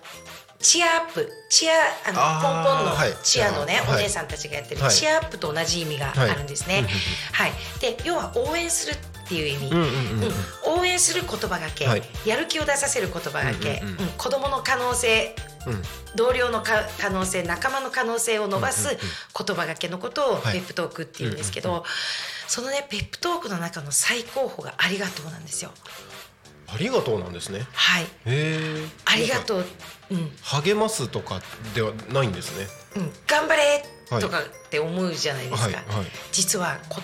[0.61, 0.78] cheer up。
[0.78, 1.73] チア
[2.05, 3.17] あのポンポンのはい。
[3.23, 3.97] チアのね、はい。
[3.97, 4.95] お姉さんたちがやってる、はい。
[4.95, 6.87] cheer up と同じ意味があるんですね。
[7.33, 8.97] はい、で要は応援する
[9.31, 12.03] っていう意味、んうん応援する言葉がけ、はい。
[12.27, 15.37] やる気を出させる言葉がけ、うん子供の可能性。
[15.67, 15.83] うん。
[16.17, 18.99] 同僚のか可能性仲間の可能性を伸ばす
[19.39, 20.55] 言葉がけのことをはい。
[20.55, 21.85] ペップトークっていうんですけど、
[22.49, 25.71] そのねペップトークの中の最高峰がありがとうなんですよ。
[26.73, 27.67] ありがとうなんですね。
[27.73, 28.07] はい、
[29.05, 29.65] ありがとう、
[30.11, 31.41] うん、励ますとか
[31.75, 32.67] ではないんですね。
[32.97, 33.85] うん、頑張れ
[34.21, 35.85] とかって思うじゃないですか、はいはい。
[36.33, 37.01] 実はこ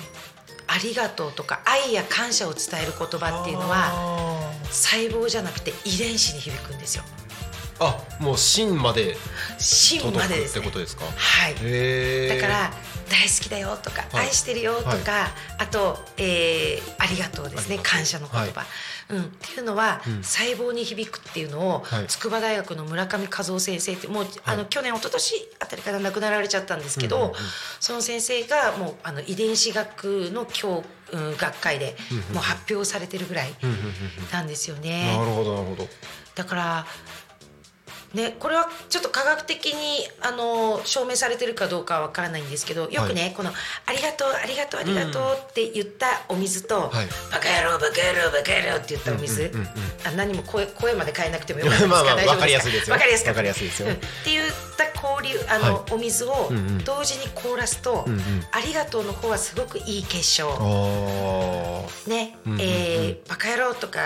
[0.68, 7.04] ありがとうとか愛や感謝を伝える言葉っていうのは細胞じゃなくて遺伝子に響くんですよ。
[7.78, 9.16] あもう芯まで
[9.58, 10.60] 芯届くっまでですね。
[10.62, 11.04] てことですか？
[11.04, 11.54] はい。
[12.28, 12.72] だから
[13.08, 14.26] 大好きだよとか、はい。
[14.26, 15.00] 愛してるよとか、はい。
[15.58, 18.66] あと、えーありがとうですね感謝の言葉、は
[19.10, 20.22] うん、っていうのは、うん。
[20.22, 22.06] 細胞に響くっていうのを、はい。
[22.06, 27.32] 筑波大学の村上和夫先生ってもう、あの去年一昨年あたりから亡くなられちゃったんですけど、
[27.80, 31.96] その先生がもうあの遺伝子学の教、うん、学会で
[32.32, 33.54] もう発表されてるぐらい
[34.32, 35.16] なんですようんね。
[35.16, 35.88] なるほどなるほど。
[36.34, 36.86] だから
[38.16, 43.50] ね、これはちょっと科学的にあの証明されてるかどうかはわからないんですけどよくね、この
[43.86, 47.06] 「ありがとうありがとうありがとう」って言ったお水と「はい。
[47.30, 49.68] バカ野郎バカ野郎バカ野郎」って言ったお水、うんうんうん
[50.06, 51.84] あ何も声声まで変えなくてもよかった。
[51.84, 52.94] ですかまあまあ大丈夫わかりやすいですよ。
[52.94, 53.36] わかりやすかった。
[53.36, 53.88] わかりやすいですよ。
[53.88, 53.94] うん。
[53.94, 55.92] って言った交流あの、はい。
[55.92, 56.84] お水をうんうん。
[56.84, 58.46] 同時に凍らすと「うんうん。
[58.52, 60.48] ありがとう」の方はすごくいい結晶。
[60.48, 62.66] あね、うんうんうん。
[62.66, 64.00] えーバカ野郎とか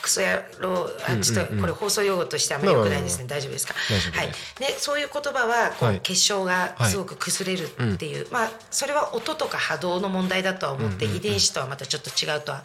[0.00, 0.26] クソ野
[0.60, 3.26] 郎あちょっとこれ放送用語としてあんまり良くないですね。
[3.26, 3.74] 大丈夫ですか？
[4.12, 4.26] はい。
[4.28, 4.34] ね
[4.78, 6.00] そういう言葉はこう、はい。
[6.00, 12.64] 結晶がすごく崩れるっていう、まあそれは音とか波動の問題だとは思って、遺伝子とはまたちょっと違うとは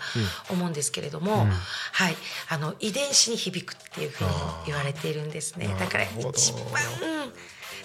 [0.49, 1.47] 思うんですけれども、
[1.91, 2.15] はい。
[2.49, 4.29] あの遺伝子に響くっていうふうに
[4.67, 5.67] 言われているんですね。
[5.79, 6.61] だから一番、
[7.01, 7.33] うん、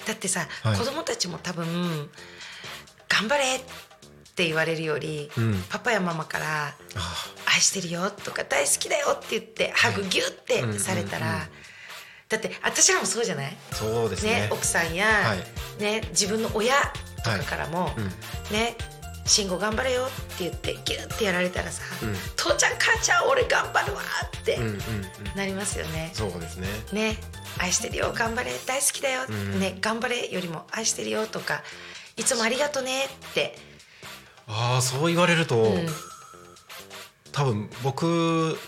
[0.07, 0.77] だってさ、はい。
[0.77, 2.11] 子供たちも多分
[3.09, 3.61] 頑張れっ
[4.39, 5.65] て言われるより、うん。
[5.69, 6.75] パパやママからあ
[7.47, 11.49] 愛してるよとか大好きだよって言ってハグギュってされたら、
[12.29, 13.57] だって私らもそうじゃない？
[13.73, 14.43] そうですね。
[14.43, 15.83] ね奥さんや、はい。
[15.83, 16.75] ね、自分の親
[17.25, 18.05] とかからも、うん。
[18.57, 18.77] ね
[19.27, 24.01] 慎吾頑張れよって言ってギュッてやられたらさ、うん父ちゃん母ちゃん俺頑張るわ
[24.39, 24.81] ってうんうんうん。
[25.35, 26.11] なりますよね。
[26.15, 26.69] そうですね。
[26.93, 27.17] ね
[27.59, 31.65] 愛してるよ頑張れ大好きだよ、ね頑張れよりも愛してるよとか
[32.17, 33.59] いつもありがとねって
[34.49, 35.87] ああそう言われると、ん。
[37.33, 38.59] 多分僕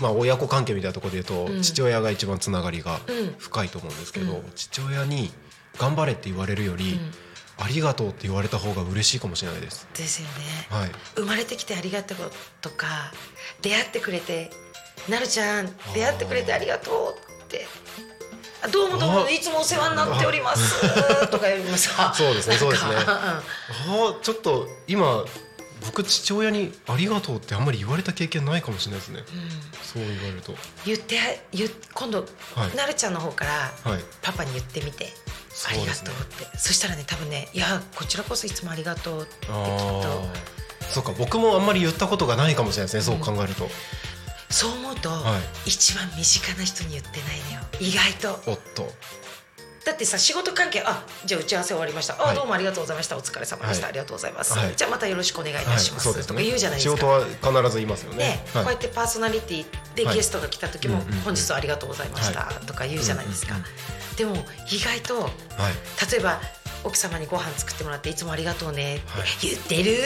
[0.00, 1.62] まあ親子関係みたいなところで言うと、うん。
[1.62, 3.34] 父親が一番つながりがうん。
[3.38, 4.52] 深いと思うんですけど、うん。
[4.54, 5.30] 父親に
[5.78, 6.98] 頑張れって言われるより、
[7.58, 9.86] ありがとうって言われた方が嬉しいかもしれないです。
[9.94, 10.34] ですよね、
[10.70, 10.90] はい。
[11.14, 12.18] 生まれてきてありがとう
[12.60, 13.12] とか
[13.60, 14.50] 出会ってくれて
[15.08, 17.66] なるちゃん出会ってくれてありがとうって
[18.10, 18.11] あ
[18.70, 23.42] どうもどうもあいつもお世話になっておりますとかよりもさそうですねそうですねあ
[23.88, 25.24] あちょっと今
[25.84, 29.24] 僕父親にありがとうってあんまり言われた経験ないかもしれないですね。
[29.82, 30.54] そう言われると。
[30.86, 31.16] 言って
[31.52, 34.02] 言今度、はいなるちゃんの方からはい。
[34.22, 35.08] パパに言ってみて、
[35.68, 40.22] ありがとうってそしたらね多分ねいやこちらこそいつもありがとうってきっあと
[40.82, 40.86] あ。
[40.88, 43.68] そうか僕もあんまり言ったことがないかもしれないですね、そう考えると。
[44.52, 47.60] そう思うと、は一番身近な人に言ってないのよ。
[47.80, 48.50] 意外と。
[48.50, 48.92] おっと。
[49.84, 52.14] だってさ仕事関係あじゃあ打ち合わせ終わりました。
[52.22, 52.36] あ、はい。
[52.36, 53.16] どうもありがとうございました。
[53.16, 53.90] お疲れ様でした、はい。
[53.90, 54.74] ありがとうございます、はい。
[54.76, 56.26] じゃあまたよろしくお願いいはい、たします。
[56.26, 56.96] とか言うじゃないですか。
[56.96, 58.18] 仕事は必ず言いますよね。
[58.18, 58.64] ね、はい。
[58.64, 60.14] こうやってパーソナリティではい。
[60.14, 63.56] ゲストが来た時も、本日はありがとうございました、はとか言うじゃないですか、
[64.16, 64.36] でも
[64.70, 65.32] 意外とはい。
[66.12, 66.40] 例えば
[66.84, 69.28] 奥様にご飯作ってもらっていつもありがとうねってはい。
[69.40, 69.96] 言ってる、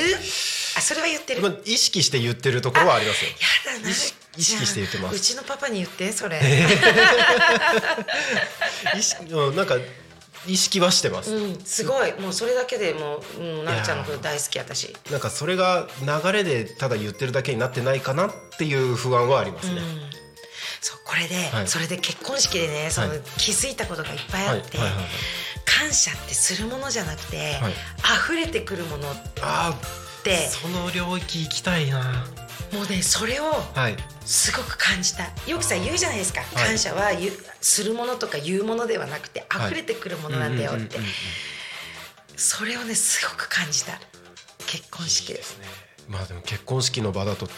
[0.79, 3.31] あそれは言ってる、まあ意識して言ってるところはありますよ。
[3.69, 3.95] やだな
[4.37, 5.17] 意識して言ってます。
[5.17, 6.41] うちのパパに言ってそれ、
[8.97, 9.77] 意識うんなんか
[10.47, 11.35] 意識はしてます。
[11.35, 12.13] うん、すごい。
[12.21, 14.97] もうそれだけでもう、うん、なるちゃんのこと大好き私。
[15.11, 19.81] なんかそれが流れでただ言ってるだけになってないかなっていう不安はありますね。
[20.81, 21.69] そうこれで、はい。
[21.69, 24.79] それで結婚式でねその、はい気づいたことがいっぱいあって、
[25.65, 27.73] 感謝ってするものじゃなくて、はい。
[28.25, 29.75] 溢れてくるものっあ
[30.27, 30.47] て。
[30.47, 32.27] あ、その領域行きたいな。
[32.73, 33.97] もうねそれをはい。
[34.25, 35.25] すごく感じた。
[35.49, 36.45] よくさ言うじゃないですか、い。
[36.55, 37.11] 感謝は
[37.61, 39.67] するものとか言うものではなくてはい。
[39.69, 40.99] 溢れてくるものなんだよって、
[42.37, 44.01] それをねすごく感じた。
[44.67, 45.29] 結婚式。
[45.29, 45.67] でですね。
[46.09, 47.49] まあでも結婚式の場だと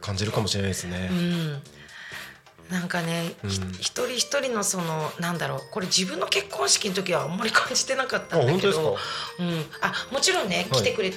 [0.00, 1.10] 感じるかもしれないですね。
[1.10, 1.62] うん。
[2.70, 3.72] なんかね、ひうん。
[3.72, 5.60] 一人一人のそのなんだろう。
[5.70, 8.94] これ自分の結婚式の時はあんまり感じてなかったんだけど。
[8.94, 9.00] か？
[9.40, 10.80] うん、あもちろんね、はい。
[10.80, 11.12] 来てくれ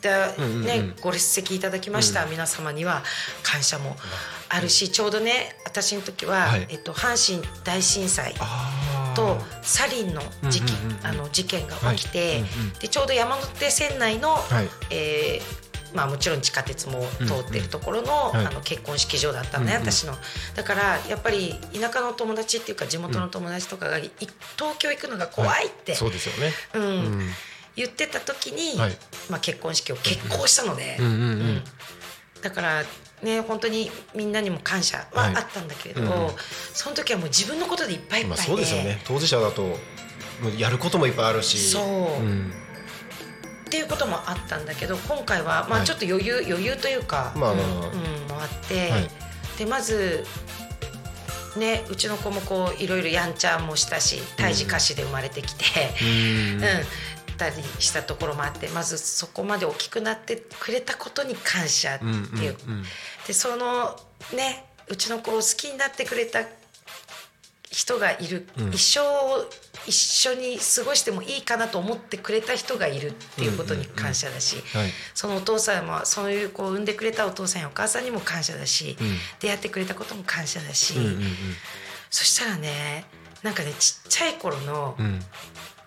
[0.00, 3.02] た、うんうんうんねご列席いただきました、皆様には
[3.42, 3.96] 感謝も
[4.48, 6.66] あるしちょうどね私の時は、はい。
[6.70, 8.34] えっと、阪神大震災。
[9.14, 12.44] とサリンの事件、あの事件が起きて、
[12.80, 14.68] でちょうど山手線内の、はい。
[14.90, 18.46] えーまあ、もちろん地下鉄も通ってるところの,、はい。
[18.46, 20.14] あの結婚式場だったのね、私の。
[20.54, 24.10] だからやっぱり田舎の友達っていうか地元の友達とかがい
[24.56, 26.52] 東京行くのが怖いって、そうですよね。
[26.74, 26.82] うん。
[26.82, 26.86] う
[27.22, 27.28] ん
[27.78, 28.96] 言ってた時に、はい。
[29.30, 31.62] まあ、結婚式を決行したので、うんうんうん。
[32.42, 32.82] だから
[33.22, 36.32] ね本当にみんなにも感謝ははいあったんだけれど、うんうん。
[36.72, 39.00] その時はもう自分のことでいっぱいいっぱいで、まあそうですよね。
[39.04, 39.74] 当事者だとも
[40.56, 41.70] うやることもいっぱいあるし。
[41.70, 41.84] そう。
[41.84, 42.52] うん。
[43.66, 45.82] っていうこともあったんだけど今回はまはい。
[45.82, 47.66] あちょっと余裕、余裕というか、まあまあ。
[47.66, 49.10] まあうんうんもあって、はい。
[49.58, 50.24] でまず
[51.56, 55.64] ねうちの子もこういろいろやんちゃもしたし胎児歌詞で生まれてきて、
[56.02, 56.62] うん。
[56.62, 56.68] うん
[57.38, 62.56] たりしたところもあってまずそこまで大きくなってくれたことに感謝っていう、
[63.26, 63.96] でその
[64.36, 66.40] ねうちの子を好きになってくれた
[67.70, 68.68] 人がいる、うん。
[68.70, 69.44] 一生を
[69.86, 74.90] 一緒に過ごしてもいいかなと思ってくれた人がいるっていうことに感謝だし、はい。
[75.14, 79.16] そのお父さんもそういうこう産んでくれたお父さんやお母さんにも感謝だし、うん。
[79.40, 80.94] 出会ってくれたことも感謝だし、
[82.10, 83.04] そしたらね
[83.42, 84.96] なんかねちっちゃい頃の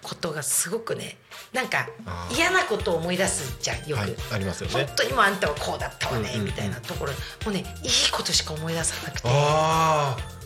[0.04, 1.18] ことがすごくね
[1.54, 1.90] なんか
[2.34, 4.00] 嫌なことを思い出すじゃんよく。
[4.00, 4.94] はいありますよ本ね。
[4.96, 7.12] 当にもうあんたはこうだったわね、みたいなところ。
[7.12, 9.28] もうねいいことしか思い出さなくて。
[9.28, 10.42] 思ああ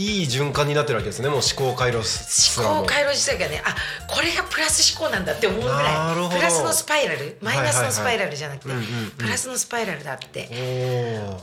[0.00, 1.28] いい循環になってるわけですね。
[1.28, 3.74] もう思考回路すらも考回路自体がねあ
[4.06, 7.36] これがプラス思考なんだって思うぐならいプラスのスパイラル。
[7.42, 8.74] マイナスのスパイラルじゃなくて
[9.18, 10.48] プラスのスパイラルだって。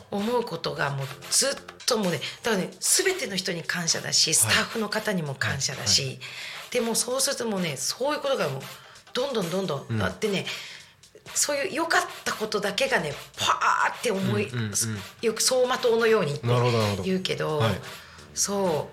[0.09, 1.51] 思うことがもうずっ
[1.85, 6.19] ともうねだからね全ての人に感謝だしスタッフの方にも感謝だし、
[6.71, 8.61] でもそうするともうねそういうことがもう
[9.15, 10.45] どんどんどんどんあってね、
[11.33, 14.73] そういう良かったことだけがねパーって思い、うんうんうん
[15.21, 16.41] よく走馬灯のようにって
[17.03, 17.75] 言うけど、はい。
[18.33, 18.89] そ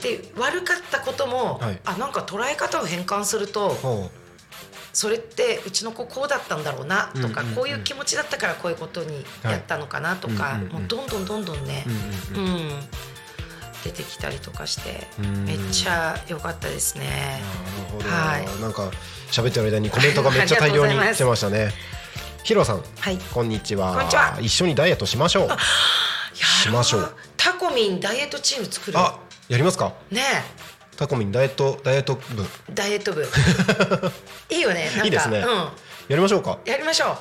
[0.00, 0.02] う。
[0.02, 1.80] で悪かったことも、はい。
[1.84, 4.10] あなんか捉え方を変換するとほ
[4.92, 7.54] それってうちの子こうだったんだろうなとか、うんうんうん。
[7.56, 11.84] こういう気持ちだったからこういうことにやったのかなとか、はいもうどんどんどんどんね、
[12.34, 12.38] う。
[12.38, 12.50] うんうん。
[12.50, 12.70] うん。
[13.84, 15.44] うん出てきたりとかしてうん。
[15.44, 17.40] めっちゃ良かったですね。
[17.74, 18.08] なるほど。
[18.08, 18.60] はい。
[18.60, 18.90] なんか
[19.30, 21.72] 喋ってる間にコメントがめっちゃ大量に来てましたね。
[22.42, 23.18] ヒロさん、はい。
[23.32, 23.92] こんにちは。
[23.94, 24.38] こんにちは。
[24.40, 25.48] 一緒にダイエットしましょう。
[26.36, 27.14] しましょう。
[27.36, 28.98] タコミンダイエットチーム作る。
[28.98, 29.92] あ、やりますか？
[30.10, 30.22] ね
[30.96, 32.42] タコミンダイエットダイエット部。
[32.68, 33.22] えダイエット部。
[34.50, 35.38] いいよねいいですね。
[35.38, 35.46] うん。
[35.46, 35.70] や
[36.10, 36.58] りましょうか。
[36.64, 37.18] やりましょ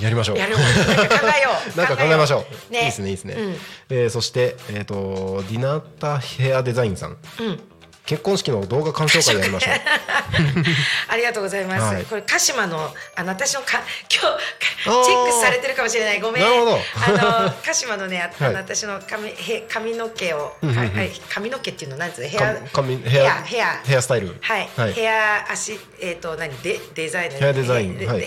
[0.00, 0.36] やりましょう。
[0.36, 0.66] うやるもん。
[0.66, 1.78] なんか 考えよう。
[1.78, 2.72] なんか考えましょう。
[2.72, 2.80] ね。
[2.80, 3.34] いいですね、いいですね。
[3.34, 3.60] うん。
[3.90, 7.16] えーそして、えっ、と、ディナタヘアデザインさん。
[7.40, 7.60] うん。
[8.06, 9.74] 結婚式の動画鑑賞会やりましょう。
[11.08, 11.94] ありがとうございます。
[11.94, 12.04] はい。
[12.04, 13.80] これ鹿島のあの私のか
[14.12, 14.38] 今あ
[14.84, 15.04] 日ー。
[15.06, 16.20] チェックされてるかもしれない。
[16.20, 16.42] ごめん。
[16.42, 16.78] なるほど。
[16.96, 18.52] あの 鹿島のねああはい。
[18.52, 20.94] の私の髪へ髪の毛を、うんうんうん。
[20.96, 22.28] はい髪の毛っていうのなんつうの？
[22.28, 24.02] ヘアか髪ヘアヘアヘア。
[24.02, 24.36] スタイル。
[24.38, 24.92] はい、はい。
[24.92, 26.54] ヘア足えっ、と何？
[26.62, 27.38] デデザイナー。
[27.38, 27.96] ヘアデザイン。
[27.98, 28.20] ヘはい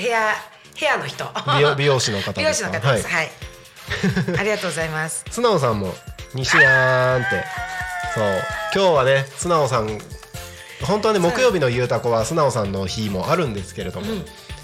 [0.78, 1.26] ヘアの人
[1.58, 5.94] 美容美容師の方美容師の方ですはいはい、ありがとうございます 素直さんも
[6.34, 7.44] 西やんって。
[8.14, 8.42] そう。
[8.74, 10.00] 今日はね、素直さん。
[10.84, 14.08] 本当はね、木曜日のゆうたこは素直さんの日もあるんですけれども。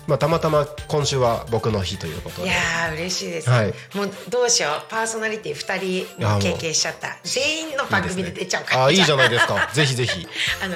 [0.06, 2.50] まあ、たまたま今週は僕の日ということで。
[2.50, 6.06] いやー嬉しいです、はいもうどうしようパーソナリティ二人
[6.42, 9.70] 経験しちゃった全員の番組で出ちゃうからあ、いいじゃないですか。
[9.72, 10.28] ぜひぜひ。
[10.62, 10.76] あの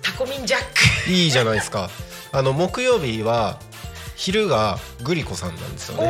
[0.00, 0.60] タコミンジャッ
[1.04, 1.90] クいいじゃないですか。
[2.30, 3.58] あの木曜日は
[4.18, 6.08] 昼がグリコさんなんですよね。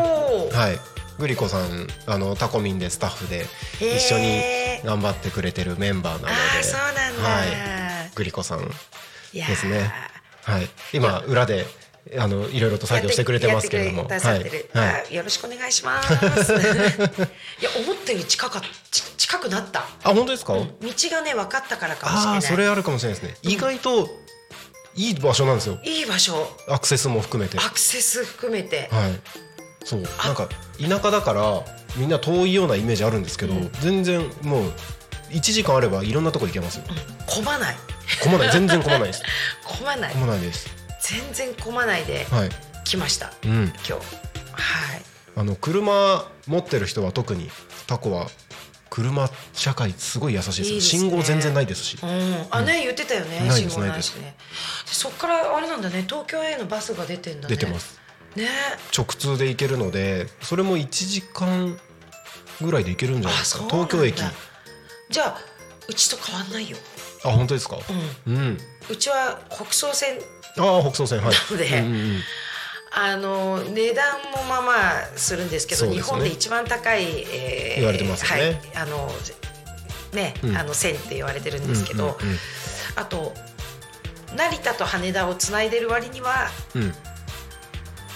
[0.53, 0.79] はい。
[1.19, 3.45] グリコさんあのタコミンでスタッフで
[3.81, 4.43] 一緒に
[4.85, 6.33] 頑張ってくれてるメンバーなので。
[6.33, 8.11] はい。
[8.15, 8.61] グリコさん
[9.35, 9.93] ですね。
[10.43, 10.69] はい。
[10.95, 11.67] 今裏で
[12.19, 14.09] あのいろいろと作業してくれてますけれども。
[14.09, 14.21] はい。
[14.21, 14.51] はい。
[15.11, 16.13] あよろしくお願いします。
[16.15, 16.21] いや
[17.85, 19.81] 思ったより近かち近くなった。
[19.81, 20.55] あ本当ですか？
[20.55, 20.67] 道
[21.11, 22.43] がね分かったからかもしれない。
[22.43, 23.37] それあるかもしれないですね。
[23.43, 24.09] 意外と
[24.99, 25.79] いい場所なんですよ。
[25.85, 26.35] いい場所
[26.69, 27.57] アクセスも含めて。
[27.59, 28.89] アクセス含めて。
[28.91, 29.21] はい。
[29.85, 30.49] そうなんか
[30.81, 31.63] 田舎だから
[31.97, 34.73] みんな遠いようなイメージあるんですけど、全然もう
[35.31, 36.85] 1時間あればいろんなとこ行けますよ。
[37.27, 37.77] 混まない。
[38.25, 39.23] 混まない全然混まないです。
[39.65, 40.21] 混まない混。
[40.23, 40.69] まないです。
[41.01, 42.51] 全然混まないではい。
[42.85, 43.33] 来ました。
[43.45, 43.73] うん。
[43.77, 43.93] 今日。
[43.93, 44.03] はい。
[45.37, 47.49] あの車持ってる人は特に
[47.87, 48.29] タコは
[48.91, 50.75] 車社会すごい優しいですよ。
[50.77, 50.81] ね。
[50.81, 51.99] 信号全然ないですし。
[52.03, 53.71] うん、あね、言ってたよねない信号で。
[53.71, 54.17] すないです。
[54.21, 54.37] ね
[54.87, 57.57] そっからあれなんだね東京へのバスが出てんだね。
[57.57, 58.01] 出てます。
[58.37, 58.49] ね。
[58.97, 61.79] 直通で行けるのでそれも1時間
[62.61, 63.65] ぐらいで行けるんじゃないですか。
[63.71, 64.21] 東京駅。
[64.23, 64.33] あ
[65.11, 65.39] じゃあ
[65.89, 66.77] うちと変わんないよ。
[67.23, 67.79] 本当ですか？
[68.27, 68.35] うん。
[68.35, 68.59] うん。
[68.91, 70.19] うちは北総線
[70.59, 71.19] ああ北総線。
[71.23, 71.35] はい。
[71.35, 71.79] なので。
[71.81, 72.21] うんうんうん
[73.01, 75.93] あの値段もまあまあするんですけどね。
[75.95, 78.45] 日本で一番高い、えー言われてますよね。
[78.45, 79.09] はい、あの
[80.13, 80.57] ね、うん。
[80.57, 82.37] あの線って言われてるんですけど、うんうん
[82.97, 83.33] あと
[84.37, 86.83] 成田と羽田をつないでる割にはうん。
[86.83, 86.95] うん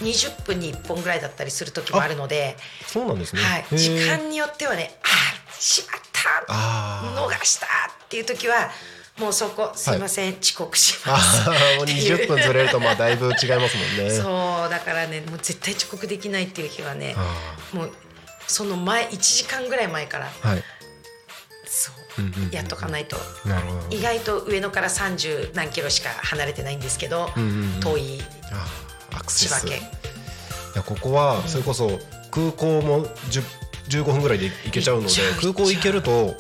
[0.03, 2.57] 20分に1本ぐらいだったりする時もあるので、
[2.89, 3.43] そうなんですね。
[3.43, 7.69] はい、時間によってはねあーしまった逃したっ
[8.09, 8.71] ていう時は
[9.19, 12.17] もうそこすいません、遅刻しまあすーもうっていう。
[12.17, 14.11] 20分ずれるとまあだいぶ違いますもんね。
[14.17, 17.93] そうだからねもう絶対遅刻できないっていう日はねあもう
[18.47, 20.65] その前1時間ぐらい前からーはい。
[21.75, 23.17] そう、やっとかないと。
[23.47, 23.97] なるほど。
[23.97, 27.31] 意外と上野から30何キロしか離れてないんですけど、
[27.81, 28.23] 遠い
[29.27, 29.79] 千葉県。
[29.79, 29.83] い
[30.77, 31.99] やここはそれこそ
[32.31, 33.43] 空港も10
[33.89, 36.35] 15分ぐらいで行けちゃうので空港行けると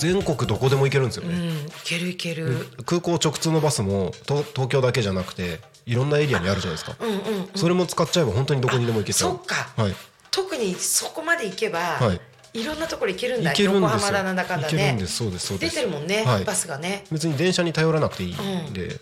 [0.00, 7.48] 全国どこでも行けるんですよね、うんいけるいける、空港直通のバスもと東京だけじゃなくていろんなエリアにあるじゃないですか、うんうんうん。
[7.54, 9.30] それも使っちゃえば本当にどこにでも行けちゃう。
[9.30, 9.94] そっか、はい。
[10.30, 12.14] 特にそこまで行けば、は
[12.54, 12.60] い。
[12.60, 13.50] い、ろんなところ行けるんだ。
[13.50, 14.12] 行けるんですよ。
[14.12, 14.72] だなんだかんだね。
[14.72, 15.16] 行けるんです。
[15.16, 16.44] そうですそうで出すてるもんね、はい。
[16.44, 17.04] バスがね。
[17.10, 18.98] 別に電車に頼らなくていいんで、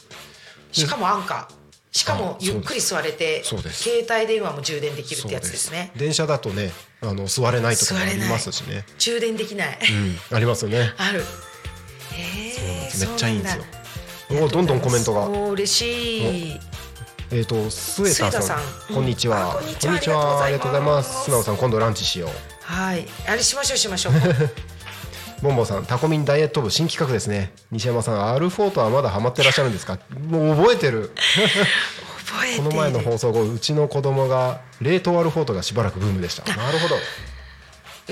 [0.73, 1.58] しかもアンカー
[1.91, 5.73] しかもあゆっくり座れて携帯電話も充電できるってやつですす。
[5.73, 6.71] ね電車だとね
[7.01, 8.85] あの座れないとかもありますしね。
[8.99, 9.79] 充電できない、
[10.31, 10.37] うん。
[10.37, 10.93] ありますよね。
[10.99, 11.21] ある。
[12.13, 13.65] へえめっちゃいいんですよ。
[14.45, 15.21] おどんどんコメントが。
[15.21, 16.61] お嬉しい。
[17.31, 18.33] えっ、とスエタさん。
[18.33, 18.57] スエタさ
[18.91, 18.95] ん。
[18.95, 20.45] こんにちは、こんにちは。
[20.45, 21.25] ありがとうございます。
[21.25, 22.31] 素直さん今度ランチしよう。
[22.63, 23.07] はい。
[23.27, 24.13] あれしましょうしましょう
[25.43, 27.53] ボンボンさんタコミンダイエット部新企画ですね。
[27.71, 29.99] 西山さんアルフォートはまだハマってらっしゃるんですか？
[30.29, 31.13] もう覚えてる。
[32.27, 36.45] 覚えてこの前の放送後うちの子供が冷凍アルフォートがしばらくブームでした。
[36.57, 36.97] なるほど。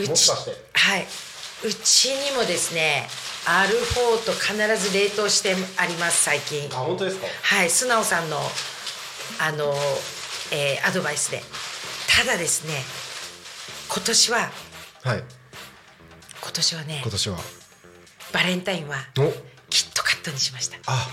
[0.03, 1.07] うちはい。
[1.65, 3.09] うちにもですね
[3.47, 4.55] アルフォート必
[4.91, 6.69] ず冷凍してあります最近。
[6.73, 7.27] あ本当ですか？
[7.43, 7.71] はい。
[7.71, 8.39] 素直さんの
[9.41, 9.75] あの、
[10.53, 11.43] えーアドバイスで。
[12.09, 12.75] ただですね
[13.93, 14.51] 今年は
[15.03, 15.25] はい
[16.47, 17.39] 今年はね今年は。
[18.33, 19.33] バレンタインはお。
[19.69, 20.79] キットカットにしました。
[20.87, 21.09] あ。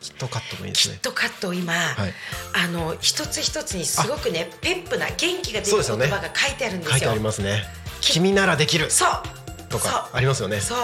[0.00, 0.98] キットカットもいいですね。
[1.00, 1.76] キットカットを今、い。
[2.52, 6.92] あの一つ一つにすごくねペップな元気が出る言葉が書いてあるんですよ。
[6.92, 7.62] 書いてありますね。
[8.00, 8.90] 君ならできる。
[8.90, 9.08] そう。
[9.68, 10.60] とかありますよね。
[10.60, 10.78] そう。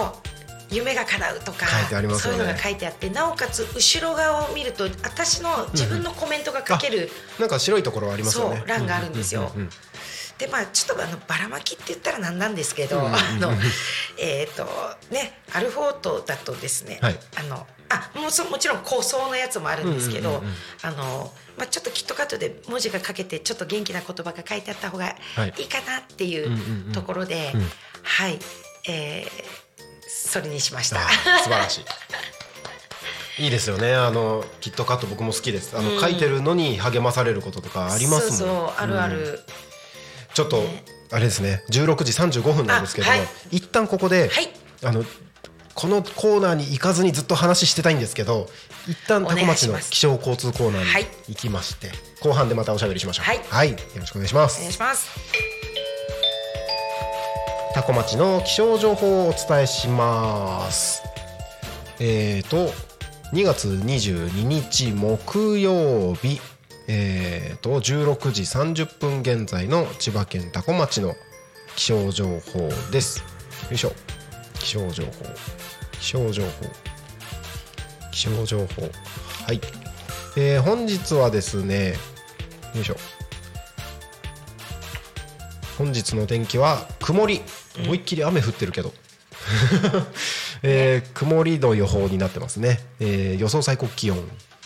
[0.71, 2.39] 夢が叶うとか書いてありますよね。
[2.39, 7.11] そういうのが書いてあってなおかつ後ろ側を見ると私の自分のコメントが書ける、
[7.41, 8.63] なんか白いところありますよね。
[8.67, 9.51] 欄があるんですよ。
[9.55, 9.71] うううん
[10.39, 13.11] でまあちょっとあのばらまきって言ったらなんなんですけど、あ
[13.41, 13.53] の
[14.19, 14.65] えっ、と
[15.13, 27.63] ねアルフォートだとですね、はいあのあもちろんもちろん構想のやつもあるんですけど、うんうんうんうんあのまあちょっとキットカットで文字が書けてちょっと元気な言葉が書いてあった方がはいいいかなっていんうんううんところで、うん
[28.03, 28.39] はい、
[28.89, 29.69] えー
[30.09, 30.97] それにしました。
[31.09, 31.85] 素晴らしい。
[33.45, 33.95] いいですよね。
[33.95, 35.77] あのキットカット僕も好きです。
[35.77, 38.39] あの、書いてるのに励まされることとかありますもん。
[38.39, 39.41] そうそうあるあうんる、
[40.39, 40.63] ちょっと、
[41.11, 41.65] あれですね。
[41.69, 43.21] 16時35分なんですけどはい
[43.51, 44.49] 一旦ここで、はい
[44.85, 45.03] あの
[45.75, 48.49] このコーナーに行かずにずっと話してたいんですけど、
[48.89, 53.25] 一旦タコ町の気象交通コーナーはいに行きまして、後半でまたおしゃべりしましょう。
[53.27, 54.73] はいよろしくお願いしますお願い。
[54.73, 55.09] します。
[57.75, 61.03] タコ町の気象情報をお伝えします。
[61.99, 62.73] えーと
[63.33, 66.41] 2月22日木曜日、
[66.89, 71.15] えーと16時30分現在の千葉県多古町の
[71.77, 73.21] 気象情報です。
[73.21, 73.25] よ
[73.73, 73.93] いしょ。
[74.55, 75.11] 気象情報。
[76.01, 76.49] 気象情報。
[78.11, 78.83] 気象情報。
[79.47, 79.61] はい。
[80.37, 81.95] えー本日はですね、
[82.75, 82.97] よいしょ。
[85.77, 87.41] 本日の天気は曇り
[87.85, 88.93] 思いっきり雨降ってるけど、
[90.63, 94.19] えー曇りの予報になってますね、えー予想最高気温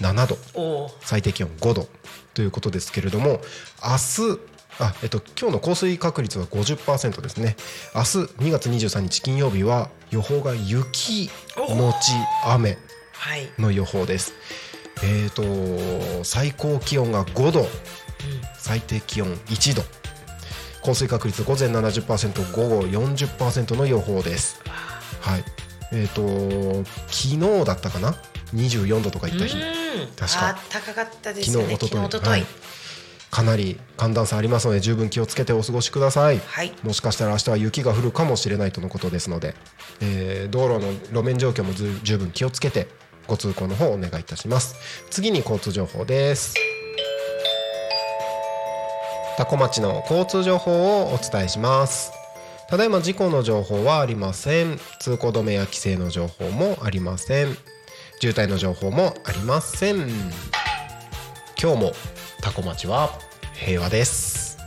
[0.03, 0.91] 7度。
[1.01, 1.89] 最低気温5度。
[2.35, 3.41] ということですけれども
[3.85, 4.41] 明日
[4.79, 7.57] あ、えっと、今日の降水確率は50%ですね。
[7.95, 12.13] 明日2月23日金曜日は予報が雪のち
[12.47, 12.79] 雨
[13.13, 13.51] はい。
[13.59, 14.33] の予報です。
[15.05, 17.67] えーと最高気温が5度。
[18.59, 19.83] 最低気温1度。
[20.83, 24.59] 降水確率午前70%午後40%の予報です。
[25.21, 25.45] はい。
[25.93, 28.17] えーと昨日だったかな
[28.55, 29.59] ？24度とかいった日。
[29.59, 29.82] うん。
[30.17, 30.49] 確か。
[30.49, 31.65] あったかかったですね。
[31.67, 32.07] 日一昨日。
[32.07, 32.31] 一昨日。
[32.31, 32.47] はい。
[33.33, 36.73] かなり寒暖差ありますので十分気をつけてお過ごしください、はい。
[36.83, 39.55] もしかしたら明日は雪が降るかもしれないとのことですので、
[40.03, 42.89] えー道路の路面状況もず十分気をつけて
[43.27, 44.77] ご通行の方お願いいたします。
[45.09, 46.55] 次に交通情報です。
[49.39, 52.13] 多古町の交通情報をお伝えします。
[52.69, 54.79] ただいま事故の情報はありません。
[55.01, 57.57] 通行止めや規制の情報もありません
[58.23, 59.97] 渋滞の情報もありません。
[61.61, 61.93] 今日も
[62.41, 63.11] タコ町は
[63.53, 64.59] 平和です、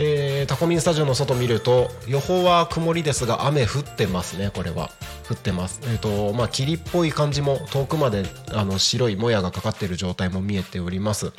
[0.00, 4.50] えー、タコミンスタジオの外見ると予報は曇りですが雨降ってますね。
[4.54, 4.90] これは。
[5.28, 5.82] 降ってます。
[5.84, 8.24] えっ、とまあ霧っぽい感じも遠くまで
[8.54, 11.32] あの白いもやがかかっている状態も見えております。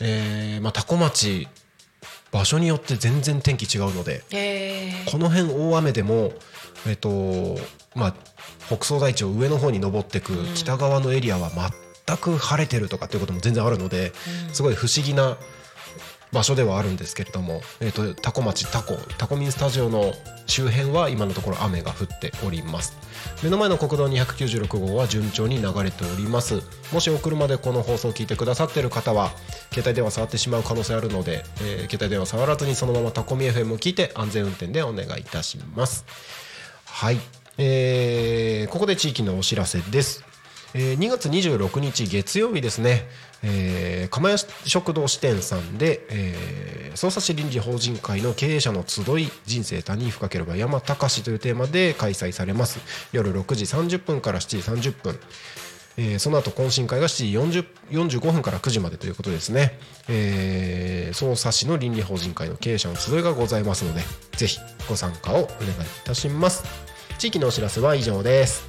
[0.00, 1.46] えー、まあタコ町
[2.32, 5.10] 場所によって全然天気違うのでえー。
[5.12, 6.32] この辺大雨でも
[6.88, 7.56] えっと
[7.94, 8.14] まあ
[8.68, 11.50] 北総大地を上の方に登ってく北側のエリアは
[12.06, 14.12] 全く晴れてるとかっていうことも全然あるので、
[14.52, 15.36] すごい不思議な
[16.32, 20.12] 場所ではあるんですけれども、えっとタコ町タコタコミンスタジオの
[20.46, 22.96] 周辺は今のところ雨が降っております。
[23.42, 26.62] 目の前の国道296号は順調に流れております。
[26.92, 29.30] もしお車でこの放送を聞いてくださっている方は
[29.70, 36.04] 携帯電話触ってしまう可能性あるので、えー携帯電話触らずにそのままタコミ FM を聞いて安全運転でお願いいたします。
[36.84, 37.18] はい、
[37.58, 40.24] えーここで地域のお知らせです、
[40.74, 43.08] えー2月26日月曜日ですね、
[43.42, 52.80] えー釜屋食堂支店さんで、えー匝瑳市臨時法人会の経営者の集い人生他人深ければ山高しというテーマで開催されます。
[53.12, 55.20] 夜6時30分から7時30分。
[55.98, 59.78] えーその後懇親会が7時40 45分から9時までということですね、
[60.08, 64.00] えー、匝瑳市の倫理法人会の経営者の集いがございますので
[64.36, 65.54] ぜひご参加をお願いい
[66.04, 66.95] たします。
[67.18, 68.68] 地域のお知らせは以上です。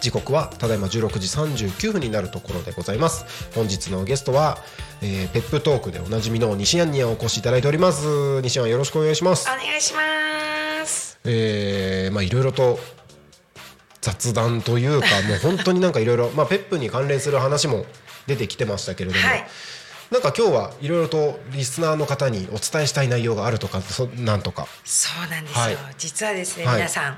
[0.00, 1.28] 時刻はただいま16時
[1.66, 3.24] 39分になるところでございます。
[3.54, 4.58] 本日のゲストは、
[5.00, 8.40] えーペップトークでおなじみの西安にお越しいただいております。
[8.42, 9.48] 西安よろしくお願いします。
[9.48, 11.18] お願いします。
[11.24, 12.78] えーまあいろいろと
[14.00, 17.86] 雑談というかもう本当になんかいろいろまあペップに関連する話も
[18.26, 19.46] 出てきてましたけれども、はい
[20.10, 24.66] なんか今日はいろいろとリスナーの方にお伝えしたい内容があるとかそなんとか。
[24.84, 25.62] そうなんですよ。
[25.62, 25.76] はい。
[25.98, 26.76] 実はですね、はい。
[26.76, 27.16] 皆さん、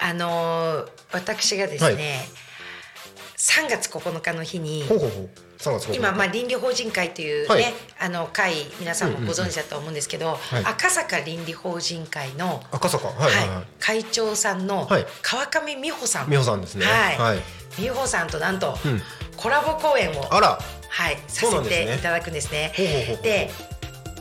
[0.00, 1.96] あのー私がですね、はい。
[3.36, 5.30] 3月9日の日にほうほうほう。
[5.58, 5.96] 3月9日。
[5.98, 7.74] 今まあ倫理法人会というね、はい。
[8.00, 10.64] あの会皆さんもご存知だと思うんですけど、はい。
[10.64, 13.08] 赤坂倫理法人会の、赤坂。
[13.08, 13.48] はいはい。
[13.48, 15.06] はい、会長さんのはい。
[15.22, 16.86] 川上美穂さん、美穂さんですね。
[16.86, 17.18] はい。
[17.18, 17.42] はい。
[17.78, 19.02] 美穂さんとなんと、うん。
[19.36, 20.58] コラボ公演をあら
[20.92, 22.72] はいさせていただくんですね。
[23.22, 23.50] で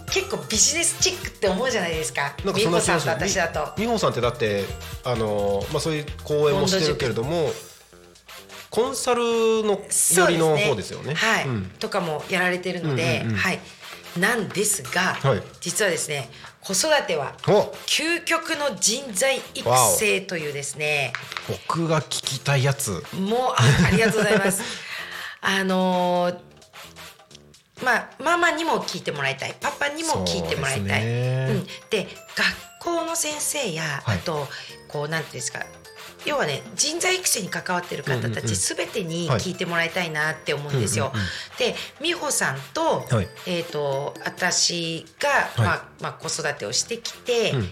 [0.09, 2.36] 結構ビジネスチックって思うじゃないですか。
[2.43, 3.74] 美穂さんと私だと。
[3.78, 4.63] み美穂さんってだって
[5.03, 7.51] あのまあそういう講演もしてるけれども
[8.69, 9.22] コンサル
[9.63, 9.80] のよ
[10.30, 11.13] りの方ですよね。
[11.13, 11.65] はい、うん。
[11.80, 13.59] とかもやられてるので、はい。
[14.17, 15.43] なんですが、はい。
[15.59, 16.30] 実はですね
[16.61, 17.74] 子育てはお。
[17.86, 21.11] 究極の人材育成というですね
[21.47, 23.03] 僕が聞きたいやつ。
[23.13, 24.61] もうあありがとうございます。
[25.41, 26.50] あのー
[27.84, 29.55] まあママにも聞いてもらいたい。
[29.59, 31.01] パパにも聞いてもらいたい。
[31.01, 31.47] そうね。
[31.49, 32.07] うん、で
[32.79, 34.17] 学校の先生や、はい。
[34.17, 34.47] あと
[34.88, 35.59] こうなんていうんですか。
[36.23, 39.39] 要はね人材育成に関わってる方たちすべてにはい。
[39.39, 41.11] 聞いてもらいたいなって思うんですよ。
[41.57, 43.27] で美穂さんと,、はい。
[43.47, 45.67] えー、と私が、はい。
[45.67, 47.69] まあまあ、子育てをしてきて、うん。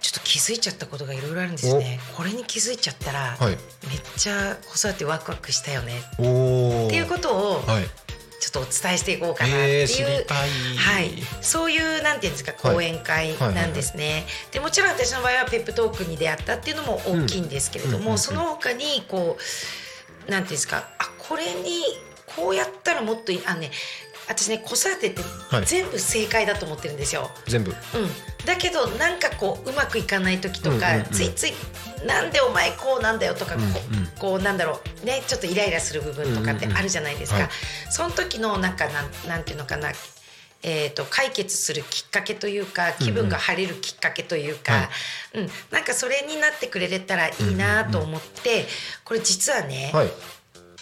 [0.00, 1.98] ちょっと気づいちゃったことがいろいろあるんですね。
[2.16, 3.50] これに気づいちゃったら、はい。
[3.50, 3.58] めっ
[4.16, 5.98] ちゃ子育てワクワクしたよね。
[5.98, 6.22] って
[6.94, 7.84] いうことをはい
[8.46, 10.24] ちょっとお伝えしていこうかなっていう、
[10.78, 14.24] はい、そういうなんていうんですかはい講演会なんですね。
[14.52, 19.36] でもちろん私の場合はペップトークに出会ったっていうのも大きいんですけれども、その他にこ
[20.28, 21.82] うなんていうんですかあこれに
[22.36, 23.70] こうやったらもっといいあのね
[24.28, 25.66] 私ね子育てってはい。
[25.66, 27.30] 全部正解だと思ってるんですよ。
[27.46, 27.70] 全部。
[27.70, 27.76] うん、
[28.44, 31.12] だけどなんかこううまくいかない時とか、うんうんうん。
[31.12, 31.52] ついつい
[32.06, 34.06] 「なんでお前こうなんだよ」とかこう,、うんうん。
[34.18, 35.06] こうなんだろう。
[35.06, 37.38] ねちょっとイライラする部分とかってあるじゃないですか。
[37.38, 37.50] うんうん
[37.90, 39.92] その時のなんかなんなんていうのかな。
[40.62, 44.90] えー、と解決するきっかけというか気分が晴れるきっかけというか、
[45.32, 48.66] うんなんかそれになってくれたらいいなと思って、
[49.04, 50.10] これ実はね、はい。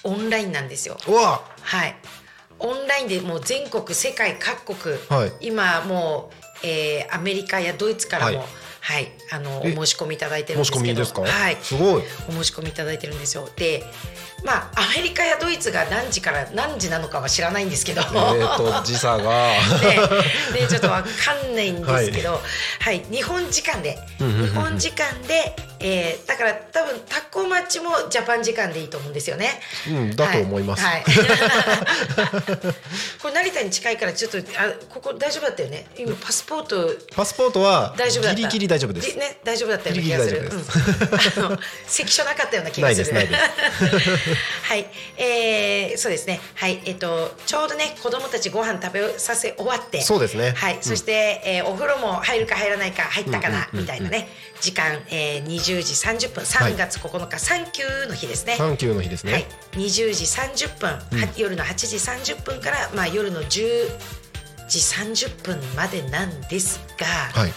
[0.05, 0.97] オンラインなんですよ。
[1.07, 1.97] はい。
[2.65, 5.33] オンラインでもう全国世界各国、はい。
[5.41, 6.31] 今も
[6.63, 8.45] う、えーアメリカやドイツからも、は
[8.81, 11.43] はいい、あのおえ申し込みいただいてるん申ですけど、し込みですか？
[11.45, 12.03] はい、すごい。
[12.29, 13.49] お申し込みいただいてるんですよ。
[13.57, 13.85] で、
[14.45, 19.49] まあアメリカやドイツが何時から何時なのかは知らないんですけど、えーと時差が。
[20.53, 20.61] ね。
[20.61, 21.09] ねちょっとわか
[21.49, 22.41] んないんですけど、
[22.81, 25.55] はい、日本時間で、日本時間で、
[25.87, 29.61] えーだから多分タコ町もジャパン時間でいいと思うんですよね。
[29.89, 31.01] うんだと思いますはい。
[31.01, 31.05] はい
[33.21, 34.43] これ成田に近いからちょっとあ
[34.89, 35.87] ここ大丈夫だったよね？
[35.97, 38.35] 今パスポートパスポートは大丈夫。
[38.35, 40.37] ギリギリ大丈夫ですね大丈夫だったような気がする。
[40.37, 40.65] ギリうん
[41.47, 43.13] あの関所なかったような気がする。
[43.13, 43.41] ないです
[44.65, 44.87] はい、
[45.19, 46.41] えー、そうですね。
[46.55, 54.29] はい、えっ、とちょうどね子供たちご飯食べさせ終わって、そうですねはい、そして、えーお風呂も入るか入らないか入ったかな、うんうんうんうんみたいなね
[54.61, 56.45] 時間、えー、20時30分。
[56.45, 58.57] 3月9日、サンキューの日ですね。
[58.57, 60.99] サンキューの日ですね、はい、20時30分、は
[61.37, 61.97] 夜の8時
[62.35, 63.49] 30分から、まあ、夜の10
[64.69, 67.53] 時30分までなんですが、はい。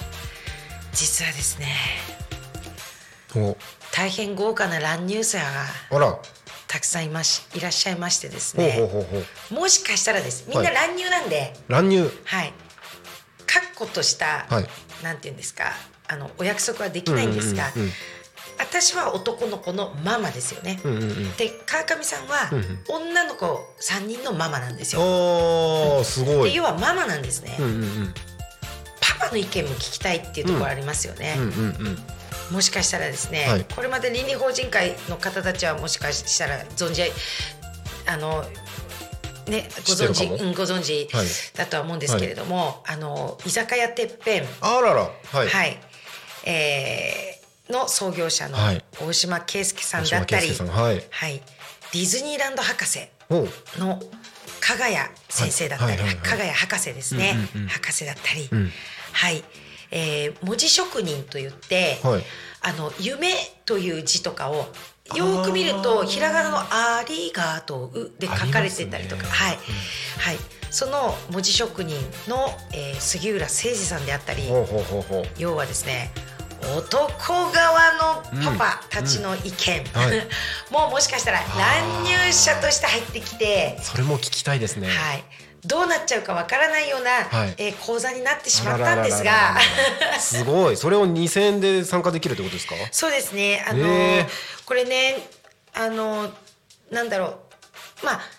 [0.94, 1.68] 実はですね
[3.36, 3.56] お。
[3.92, 5.46] 大変豪華な乱入者が
[5.92, 6.20] あら。
[6.68, 12.12] たくさんいましいらっしゃいましてですねほうほうほうもしかしたらですみんなはい乱入なんで、乱入。
[12.26, 12.54] はい。
[13.46, 14.68] 確固とした、はい。
[15.04, 15.72] なんていうんですか
[16.08, 17.94] あのお約束はできないんですが、うんうんうん
[18.60, 20.80] 私は男の子のママですよね。
[20.84, 21.36] うんうんうん。
[21.36, 22.80] で川上さんはうんうん。
[22.88, 23.46] 女の子
[23.80, 25.02] 3人のママなんですよ。
[25.02, 26.50] おーすごい。
[26.50, 28.14] で要はママなんですね、うんうんうん。
[29.00, 31.98] パパの意見も聞きたいっていうところありますよね、うんうんうん
[32.52, 33.66] もしかしたらですね、はい。
[33.76, 37.04] これまで倫理法人会の方たちはもしかしたら存じ
[38.08, 38.44] あの
[39.48, 41.28] ねご存知うんご存知はい。
[41.56, 44.46] だとは思うんですけれども、あの居酒屋てっぺん。
[44.62, 45.02] あらら。
[45.04, 45.78] はい、はい、
[46.48, 47.38] えー
[47.72, 48.84] の創業者のはい。
[49.02, 51.04] 大島圭介さんだったり、はい。
[51.10, 51.42] はい、
[51.92, 53.00] ディズニーランド博士
[53.78, 54.00] の
[54.62, 56.16] 加賀谷先生だったり、はいはいはい。
[56.16, 57.68] はい加賀谷博士ですね、うんうんうん。
[57.68, 58.72] 博士だったり、ん。
[59.12, 59.44] はい、
[59.92, 62.24] えー文字職人といって、はい。
[62.62, 63.34] あの夢
[63.66, 64.56] という字とかを
[65.16, 69.30] よーく見るとひらがなの「ありがとう」で書かれてたりとか、ね。
[69.30, 69.60] はい、
[70.20, 70.38] はい、
[70.72, 74.50] その文字職人の、えー杉浦誠二さんであったり、
[75.38, 76.12] 要はですね
[76.76, 80.02] 男側のパパたちの意見、うん。
[80.02, 80.28] はい。
[80.70, 84.88] もうもしかしたら乱入者として入ってきて、それも聞きたいですね。
[84.90, 85.24] はい、
[85.66, 87.54] どうなっちゃうかわからないような、はい。
[87.58, 89.32] えー講座になってしまあったんですが。
[89.32, 89.60] ら
[90.20, 90.78] すごい。
[90.78, 92.76] それを2000円で参加できるってことですか？
[92.92, 93.64] そうですね。
[93.68, 94.28] あの、
[94.66, 95.28] これね、
[95.74, 96.32] あの、
[96.92, 97.40] なんだろ
[98.02, 98.06] う。
[98.06, 98.37] まあ。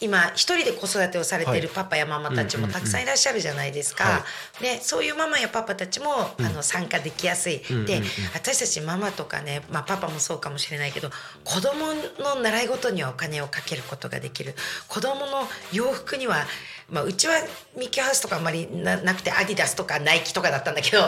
[0.00, 4.04] 今一人で子育てをされているはいパパやママたちもたくさんいらっしゃるじゃないですか。
[4.04, 4.24] は
[4.60, 7.60] ね、そういうママやパパたちも、あの参加できやすい。
[7.86, 8.02] で
[8.34, 11.10] 私たちママとかね、まあパパもそうかもしれないけど、
[11.44, 14.54] 子供の習い事にはお金をかけることができる。
[14.88, 16.46] 子供の洋服には、
[16.88, 17.34] まあうちは
[17.76, 21.02] ミッキーハウスとかあんまりななくてアディダスとかナイキとかだったんだけど、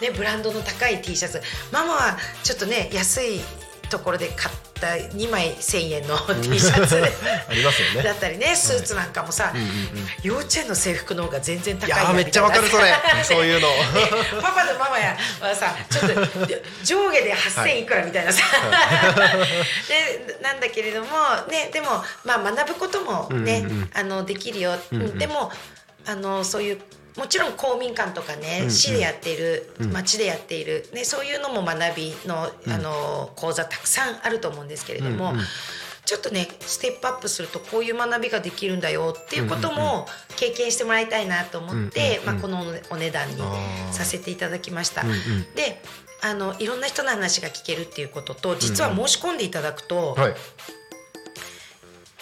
[0.00, 1.40] ねブランドの高い T シャツ。
[1.72, 3.40] ママはちょっとね安い
[3.92, 6.96] ところで買った2枚1,000円の T シャツ。
[7.48, 8.02] ありますよね。
[8.02, 9.52] だったりねスーツなんかもさ、
[10.22, 12.94] 幼稚園の制服の方が全然高いいやーめっちゃわかるそれ。
[13.22, 13.68] そういうの。
[14.40, 16.20] パパとママやはさちょっと
[16.82, 18.42] 上下で8,000いくらみたいなさ、
[19.88, 21.08] でなんだけれども
[21.50, 24.78] ねでもまあ学ぶこともね、あのできるよ、
[25.18, 25.52] でも
[26.06, 26.80] あのそういう
[27.16, 35.34] もちろん公民館とかね、市でやっている、町でやっている、ね、そういうのも学びの,、あの講座たくさんあると思うんですけれども、
[36.04, 40.06] ちょっとねステップアップするとこういう学びができるんだよっていうことも
[40.36, 43.36] 経験してもらいたいなと思って、まあ、このお値段に
[43.92, 45.02] させていただきました。
[45.54, 45.82] で
[46.22, 50.34] あのいろんな人の話が聞けるっていうことと実は申し込んでいただくと、はい。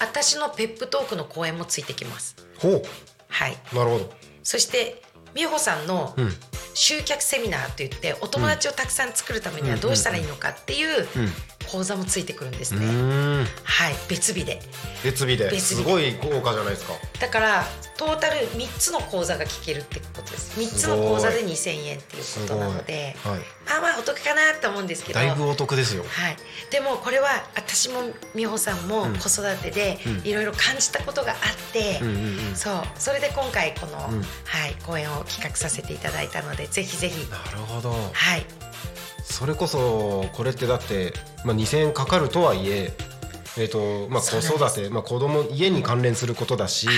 [0.01, 2.35] 私のペップトークの講演もついてきます。
[2.59, 2.83] ほ
[3.29, 5.03] はい、うなるほどそして
[5.35, 6.31] 美穂さんのん。
[6.75, 11.07] 集客セミナーといってお友達をたくさん作るためにはどうしたらいいのかっていう
[11.71, 12.85] 講座もついてくるんですね。
[12.85, 13.47] うん。
[13.63, 14.61] はい、別日で。
[15.05, 15.59] 別日で。
[15.59, 16.95] すごい豪華じゃないですか。
[17.21, 17.65] だから
[17.97, 20.59] トータル3つの講座が聞けるってことです。
[20.59, 23.41] 3つの講座で2000円っていうことなので、はい。
[23.67, 25.21] まあまあお得かなと思うんですけど。
[25.21, 26.05] だいぶお得ですよ。
[26.09, 26.37] はい、
[26.71, 28.03] でもこれは私も
[28.35, 31.39] 美穂さんも子育てでいろいろ感じたことがあっ
[31.73, 32.01] て、
[32.55, 32.83] そう。
[32.97, 34.11] それで今回この、は
[34.67, 37.31] い、講演を企画させていただいたのでぜひぜひ。
[37.31, 37.93] なるほど。
[38.13, 38.45] はい
[39.31, 41.13] それこそこれってだって、
[41.45, 42.93] まあ、2000円かかるとはいえ
[43.59, 46.97] えーとまあ、子育て、まあ、子供家に関連することだし、はい。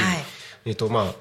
[0.66, 1.14] えーとまあ、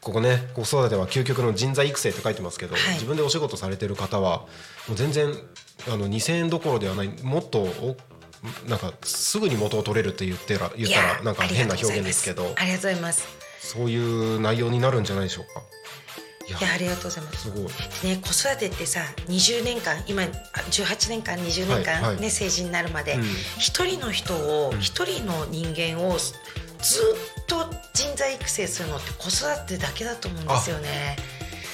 [0.00, 2.94] ここね子育ては究極の人材育成って書いてますけど、はい。
[2.94, 4.40] 自分でお仕事されてる方は
[4.88, 5.32] もう全然
[5.88, 7.96] あの2000円どころではないもっとお
[8.68, 12.54] なんかすぐに元を取れるって言ってら言ったらなんか変な表現ですけど。
[12.56, 13.26] ありがとうございます。
[13.60, 15.62] そういう内容になるんじゃないでしょうか。
[16.48, 17.42] いやありがとうございます。
[17.42, 17.62] すごい。
[17.62, 22.20] ね、子育てってさ20年間今あ18年間20年間、はいはい。
[22.20, 23.22] ね、成人になるまでうん。
[23.58, 26.32] 一、人の人を一、人の人間をず
[27.40, 31.16] っと人材育成するのって子育てだけだと思うんですよね。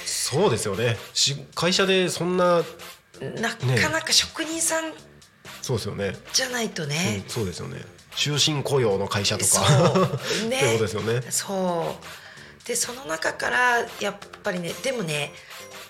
[0.05, 0.97] そうですよね。
[1.13, 2.63] し会社でそんな
[3.19, 4.93] なかなか職人さん
[5.61, 6.13] そうですよね。
[6.33, 7.81] じゃないとうんね、そうですよね。
[8.15, 9.47] 終身雇用の会社とか。
[9.47, 10.49] そう。
[10.49, 10.57] ね。
[10.57, 11.21] ってことですよね。
[11.29, 12.22] そう
[12.65, 15.31] でその中からやっぱりねでもね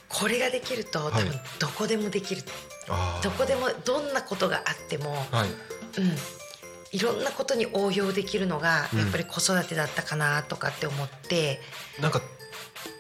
[0.10, 2.44] これができると多分はいどこでもできる、
[2.90, 3.24] あー。
[3.24, 5.50] どこでもどんなことがあっても、はい。
[6.00, 6.16] うん、
[6.92, 11.60] いろんなことに応用できるのがやっぱり子育てだったかなとかって思って、
[12.00, 12.22] なんか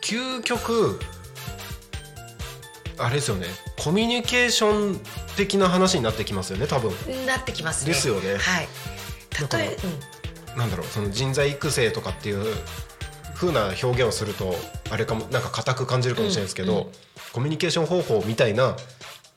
[0.01, 0.99] 究極
[2.97, 3.47] あれですよね。
[3.77, 4.99] コミュニケーション
[5.35, 6.91] 的な話になってきますよね多分。
[7.25, 7.93] なってきますね。
[7.93, 8.37] ですよね。
[8.37, 8.67] はい。
[9.57, 9.77] 例え、
[10.53, 12.55] うん、なんだろうその人材育成とかっていう
[13.43, 14.55] 風な表現をすると
[14.89, 16.87] あれかもなんか硬く感じるかもしれないですけど、うんうん
[17.33, 18.77] コミュニケーション方法みたいな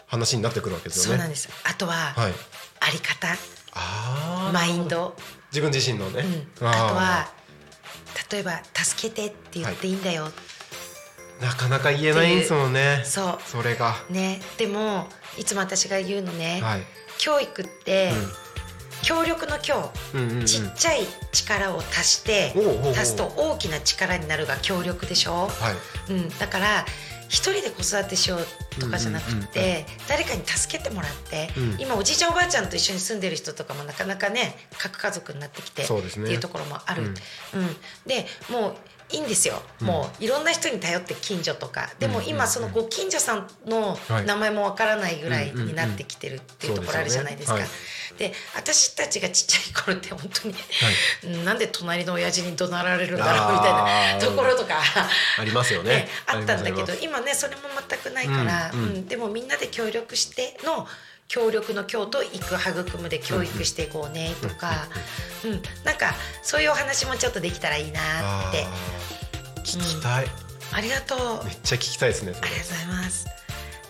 [0.06, 1.14] 話になってくるわけですよね。
[1.14, 1.48] そうなんです。
[1.64, 2.32] あとは、はい、
[2.80, 3.28] あり方、
[3.72, 4.52] あー。
[4.52, 5.16] マインド、
[5.50, 6.22] 自分自身のね、
[6.60, 7.28] うん、あとは
[8.30, 10.28] 例えば助けてって言っていいんだよ。
[11.40, 13.00] なかなか言えないんですもんね。
[13.04, 13.38] そう。
[13.46, 13.94] それが。
[14.10, 15.06] ね、でも
[15.38, 16.82] いつも私が言うのね、はい。
[17.16, 18.12] 教育って、
[19.06, 20.46] 協力の協、うんうんうん。
[20.46, 22.52] ちっちゃい力を足して
[22.98, 25.46] 足すと大きな力になるが協力でしょ？
[25.46, 25.72] は
[26.10, 26.12] い。
[26.12, 26.84] うん、だから
[27.28, 31.76] 一人で子育てしようとかじゃなくて、誰かに助けてもらって、うん。
[31.80, 37.14] 今おじいちゃんおばあちゃんと一緒に住んでる人とかもなかなかね核家族になってきてそうですねっていうところもある、ううんん。
[38.06, 38.76] でもう
[39.10, 41.90] いいんですよ、もういろんな人に頼って近所とか。
[41.98, 44.26] でも今そのご近所さんのはい。
[44.26, 47.56] 名前もわからないぐらいになってきてるっていうところあるじゃないですか。
[47.56, 47.64] で
[48.18, 50.54] で私たちがちっちゃい頃って本当に、
[51.24, 54.80] うんなんで隣の親父に怒鳴られるんだろうみたいなところとか。
[55.38, 55.90] ありますよね。
[55.90, 58.86] ね、あったんだけど今ねそれも全くないから、うんうん。
[58.86, 59.06] うん。
[59.06, 60.86] でもみんなで協力しての
[61.28, 64.86] 協力の協と育育むで教育していこうねとか、
[65.44, 68.00] うん、なんかそういうお話もちょっとできたらいいな
[68.48, 68.64] って。
[69.66, 70.26] 聞きたい、
[70.72, 71.18] ありがとう。
[71.40, 72.48] あめっちゃ聞きたいですねそれ。
[72.50, 73.26] りがとうございます。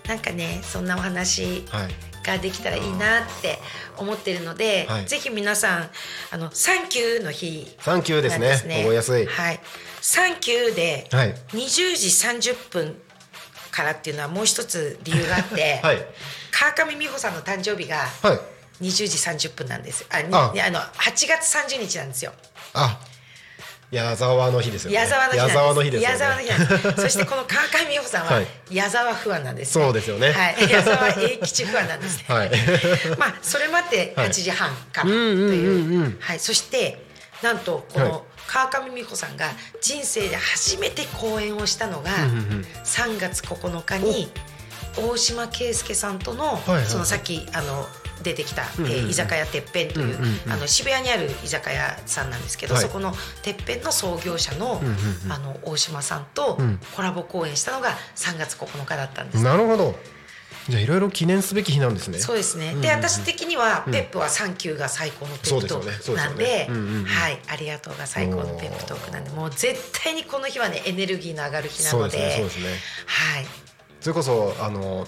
[0.09, 1.89] なんかねそんなお話はい。
[2.25, 3.59] ができたらいいなって
[3.97, 5.07] 思ってるので、はい。
[5.07, 5.91] ぜひ皆さん
[6.33, 8.57] あのサンキューの日サンキューですね。
[8.83, 9.27] 覚えやすい。
[9.27, 9.61] はい、
[10.01, 11.35] サンキューではい。
[11.51, 11.61] 20
[12.41, 12.97] 時30分
[13.71, 15.99] からっていうのはもう一つ理由があって、 はい
[16.59, 18.41] 川上美穂さんの誕生日がはい。
[18.83, 20.07] 20時30分なんです。
[20.11, 20.67] あにあ。
[20.67, 22.33] あの8月30日なんですよ。
[22.73, 22.99] あ。
[23.91, 24.97] 矢沢の日ですよね。
[24.97, 26.15] 矢沢の日矢沢の日ですよね。
[26.15, 28.47] 矢沢の日そして この川上美穂さんははい。
[28.71, 30.33] 矢沢不安なんです、ね、そうですよね。
[30.33, 32.25] はい、矢沢永吉不安なんですね。
[32.35, 32.51] はい。
[33.19, 34.29] まあそれもあってはい。
[34.29, 35.03] 8時半か。
[35.03, 36.19] らといううん。
[36.21, 36.41] はい。
[36.41, 37.03] そして
[37.43, 38.09] なんとこはい。
[38.09, 39.51] の川上美穂さんが
[39.81, 44.33] 人生で初めて講演をしたのがうんうん3月9日に
[44.97, 47.87] 大島圭介さんとのそのさっきあの
[48.23, 50.19] 出てきた、うえー居酒屋てっぺんという,、
[50.49, 52.83] あの渋谷にある居酒屋さんなんですけど、はい。
[52.83, 54.81] そこのてっぺんの創業者の,、
[55.29, 56.81] あの大島さんとうん。
[56.95, 59.45] コラボ公演したのが3月9日だったんです。
[59.45, 59.95] なるほど。
[60.69, 62.19] じゃあいろいろ記念すべき日なんですね。
[62.19, 62.75] そうですね。
[62.77, 63.93] で、私的には、うん。
[63.93, 66.17] ペップはサンキューが最高のペップトーク。
[66.17, 66.69] なんで、
[67.07, 72.35] はい、ありがとうが最高のペップトークなんで、もう絶対にこの日はね、エネルギーの上がる日なので、ね。
[72.37, 72.67] そうですね。
[73.07, 73.47] はい。
[74.07, 75.05] それこそあの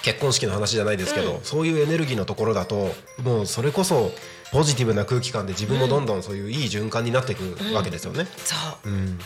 [0.00, 2.90] 結婚式の話じゃないですけど、うんそういうエネルギーのところだと
[3.22, 4.12] もうそれこそ
[4.50, 8.26] ポジティブな空気感で自分もどんどんそういういい循環になっていくわけですよね。
[8.38, 8.54] そ
[8.86, 8.88] う。
[8.88, 9.18] うん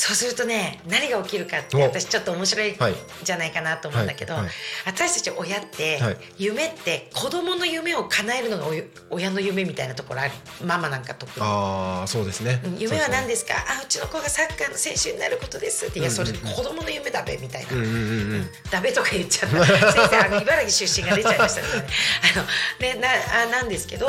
[0.00, 1.80] そうするとね何が起きるかってお。
[1.80, 2.94] 私ちょっと面白いはい。
[3.22, 4.42] じゃないかなと思うんだけど、はい。
[4.44, 4.52] はい。
[4.86, 6.16] 私たち親って、はい。
[6.38, 8.64] 夢って子供の夢を叶えるのが
[9.10, 10.30] 親の夢みたいなところある。
[10.64, 11.44] ママなんか特に。
[11.44, 12.62] ああそうですね。
[12.64, 15.98] うん夢は何でですかあうちの子がサッカーの選手になることですって。
[15.98, 17.98] いやそれ子供の夢だべみたいな、うんうんうんう
[18.38, 18.46] ん。
[18.70, 19.64] ダメとか言っちゃった。
[19.92, 21.68] 先生あの茨城出身が出ちゃいましたね。
[22.34, 22.46] あの
[22.80, 23.08] ねな
[23.42, 24.08] あなんですけど、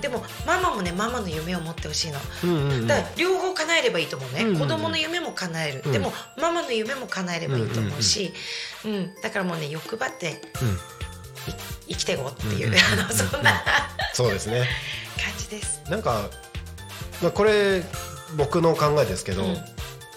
[0.00, 2.86] でもママもねママの夢を持ってほしいの、うんうんうん。
[2.86, 4.60] だから両方叶えればいいと思うね、うんうんうん。
[4.60, 5.92] 子供の夢も叶える、うん。
[5.92, 8.32] でもママの夢も叶えればいいと思うし、
[8.84, 10.40] うんだからもうね欲張って
[11.88, 13.62] 生きていこうっていう、うんうんあのそんな
[14.14, 14.66] そうですね。
[15.16, 15.82] 感じです。
[15.90, 16.28] なんか、
[17.22, 17.82] まあ、これ
[18.36, 19.56] 僕の考えですけど、うん。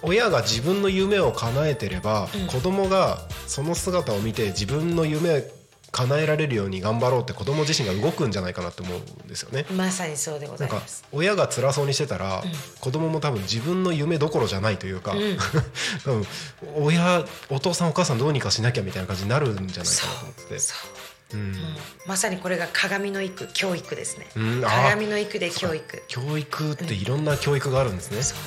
[0.04, 2.48] 親が自分の夢を叶えてれば、うん。
[2.48, 5.44] 子供がその姿を見て自分の夢
[5.92, 9.66] 叶えられるように頑張ろうって子供自身が動くんじゃないかなって思うんですよね。
[9.76, 11.04] まさにそうでござないます。
[11.12, 12.44] 親が辛そうにしてたら、ん。
[12.80, 15.38] 子供も多分自分の夢どころじゃないというか、うん。
[16.06, 16.28] 多分
[16.78, 20.44] 親お父さんお母さんどうにかしなきゃみたいな感じになるんじゃないそかなと思って。
[20.44, 20.76] てうそ
[21.34, 21.42] う、うん。
[21.42, 21.78] うん
[22.08, 24.28] まさにこれが鏡の育教育ですね、
[24.64, 26.04] 鏡の育で教育。
[26.08, 28.24] 教育っていろんな教育があるんですね。
[28.24, 28.38] そう。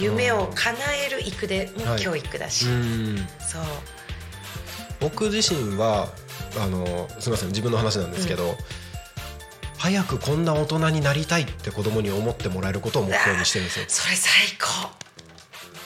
[0.00, 3.28] 夢を叶える育でも教育だし、うん。
[3.40, 3.62] そう。
[5.00, 6.08] 僕自身は
[6.58, 8.56] あのすみません自分の話なんですけど、
[9.78, 13.84] 早くこんな大人になりたいって子供に思ってもらえることを目標にしてるんですよ。
[13.88, 14.90] それ最高。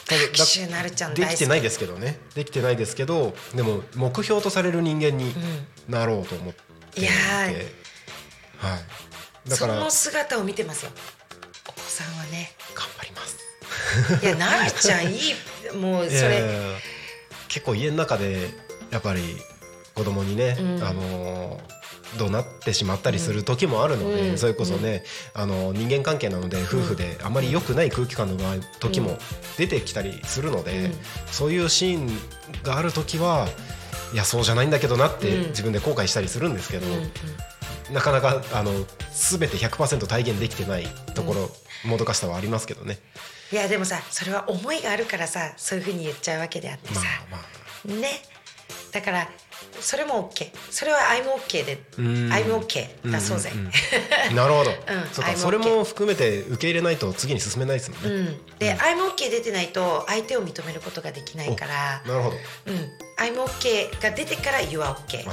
[0.06, 0.58] でき
[1.38, 2.18] てないですけどね。
[2.34, 5.34] できてないですけどでも目標とされる人間に
[5.88, 6.60] なろうと思って
[6.90, 7.84] いて、いやー。
[8.58, 10.92] はい、だからその姿を見てますよ。
[11.68, 12.52] お子さんはね。
[12.74, 13.38] 頑張ります。
[14.26, 15.76] いやなるちゃんいい。
[15.76, 16.40] もうそれ。
[16.40, 16.42] や。
[17.48, 18.50] 結構家の中で
[18.90, 19.22] やっぱり
[19.94, 20.82] 子供にね、うん。
[20.82, 21.60] あの
[22.18, 24.38] 怒鳴ってしまったりする時もあるので、うん。
[24.38, 29.18] それこそね、あの人間関係なので夫婦であまり良くない空気感の場合時も
[29.56, 30.92] 出てきたりするので、うん。
[31.26, 32.08] そういうシーン
[32.62, 33.48] がある時は
[34.12, 35.48] いやそうじゃないんだけどなってうん。
[35.48, 36.92] 自分で後悔したりするんですけど、うん。
[36.94, 37.10] うん
[37.92, 38.72] なかなかあの
[39.12, 41.50] 全て100%体現できてないところ、
[41.84, 42.98] もどかしさはありますけどね。
[43.52, 48.00] いやでもさそれは思いがあるからさそういうふうに言っちゃうわけであってまさあ、まあ。
[48.00, 48.22] ね。
[48.90, 49.28] だから
[49.80, 52.06] それも OK それは I'm OK でうん。
[52.32, 53.50] I'm OK だそうぜ、
[54.34, 54.70] なるほど、
[55.12, 62.36] そうか I'm それも含めて受け入れないと次に進めないですもんね、うん、で、I'm OK 出てないと相手を認めることができないからなるほど。
[62.66, 62.74] うん、
[63.18, 65.24] I'm OK が出てから You are OK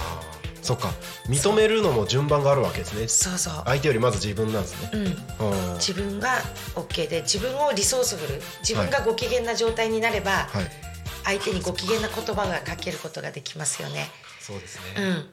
[0.61, 0.91] そっか。
[1.27, 3.07] 認めるのも順番があるわけですね。
[3.07, 6.37] そうそう、相手よりまず自分なんですね、うん、自分が
[6.75, 8.41] OK で自分をリソースフル。
[8.59, 10.90] 自分がご機嫌な状態になれば、はい
[11.23, 14.09] 相手にご機嫌な言葉がかけることができますよね。
[14.39, 15.29] そうですね、うん。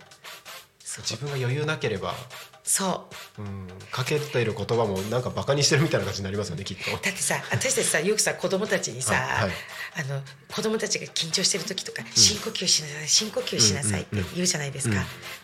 [1.03, 2.15] 自分が余裕なければ、
[2.65, 3.09] そ
[3.39, 3.43] う。
[3.43, 3.69] うん、
[3.99, 6.91] かけている言葉もなんかバカにしてるみたいな感じになりますよねきっと。
[6.91, 9.49] だってさ私たちさよくさ子供たちにさ、はい。
[9.49, 9.51] はい
[9.99, 10.21] あの
[10.53, 14.95] 子供たちが緊張してる時とか、深呼吸しなさい深呼吸しなさいって言うじゃないですか、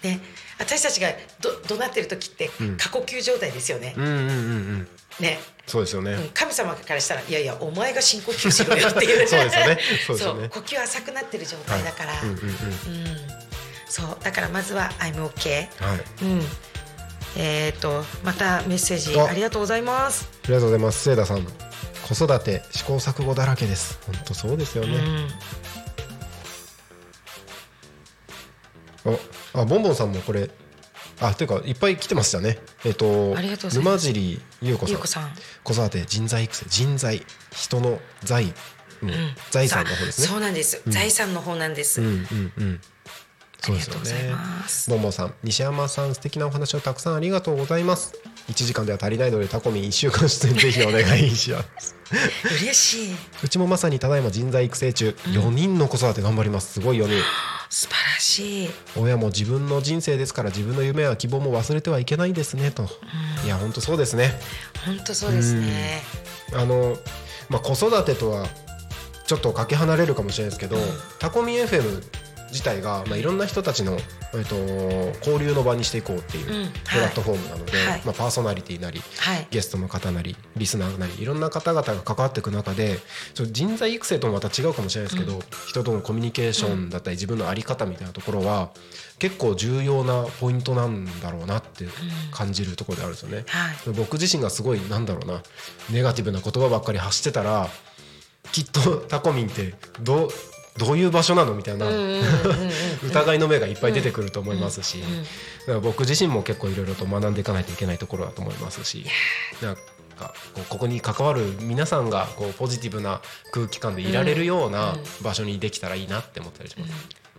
[0.03, 0.21] ね。
[0.59, 1.09] 私たちが
[1.41, 2.77] ど怒鳴ってる時ってん。
[2.77, 4.89] 過呼吸状態ですよね、うんうんうんうん。
[5.19, 5.41] ね。
[5.67, 6.29] そうですよね、うん。
[6.29, 9.27] 神様からしたらいやいやお前が深呼吸しろよっていう。
[9.27, 9.79] そうですよね。
[10.07, 10.49] そうですよね。
[10.51, 12.45] 呼吸浅くなってる状態だから、うんうんうん。
[12.45, 12.55] うん。
[13.89, 14.17] そう。
[14.23, 16.43] だからまずは「I'm OK はい」うん
[17.37, 19.27] えっ、とまたメッセージあ。
[19.27, 21.03] ありがとうございます、ありがとうございます。
[21.03, 21.47] 聖田さん
[22.07, 23.99] 子育て試行錯誤だらけです。
[24.07, 24.97] 本当そうですよね、
[29.05, 29.15] うん。
[29.55, 30.51] ああボンボンさんもこれ
[31.21, 32.59] あというかいっぱい来てましたね。
[32.85, 35.33] えっ、とありがと沼尻優子さん。
[35.63, 38.53] 子育て人材育成人材人の財、
[39.03, 39.11] うん
[39.51, 40.27] 財産の方ですね。
[40.29, 42.81] そうなんです、財産の方なんです、うんうんうん
[43.61, 44.91] そうですよねます。
[44.91, 48.15] ボンボンさん西山さん素敵なお話をたくさんありがとうございます。
[48.49, 51.97] 1時間では足りないのでタコミン1週間出演ぜひお願いします。
[52.61, 53.17] 嬉しい。
[53.43, 56.75] うちもまさにただいま人材育成中、4人の子育て頑張ります。
[56.75, 57.23] すごい4人
[57.71, 58.71] 素晴らしい。
[58.97, 62.89] 親も自分の人生ですから自分の夢や希望も忘れてはいけないですねと、
[63.45, 64.39] いや本当そうですね。
[64.85, 66.03] 本当そうですね、
[66.53, 66.97] あの、
[67.49, 68.47] まあ、子育てとは
[69.27, 70.77] ちょっとかけ離れるかもしれないですけど、
[71.19, 72.03] タコミ FM
[72.51, 73.99] 自体が、まあ、いろんな人たちの、
[74.35, 74.57] えっと
[75.19, 78.03] 交流の場にしていこうっていううんプラットフォームなので、はい。
[78.05, 79.47] まあ、パーソナリティなりはい。
[79.51, 82.99] ゲストの方なりリスナーなりいろんな方々が関わっていく中で
[83.35, 88.71] ちょ人材育成ともまた違うかもしれないですけど、人とのコミュニケーションだったり自分の在り方みたいなところは
[89.19, 91.87] 結構重要なポイントなんだろうなって
[92.31, 93.45] 感じるところであるんですよね。
[93.49, 93.95] はい。
[93.95, 95.43] 僕自身がすごいなんだろうな
[95.91, 97.69] ネガティブな言葉ばっかり発してたら
[98.53, 100.29] きっとタコミンってどう
[100.77, 101.87] どういう場所なのみたいな
[103.05, 105.03] 疑いの目がいっぱい出てくると思いますし。
[105.83, 109.07] 僕自身も結構いろいろと学んでいかないといけないところだと思いますし。
[109.63, 113.21] なんかこうここに関わる皆さんがこうポジティブな
[113.53, 116.93] 空気感でいられるような場所にできたらいいなって思ったりします。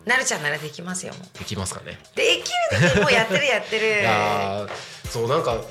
[0.06, 1.98] なるちゃんならできますよできますかね。
[2.16, 4.70] できるもうやってるやってる。
[5.10, 5.62] そうなんか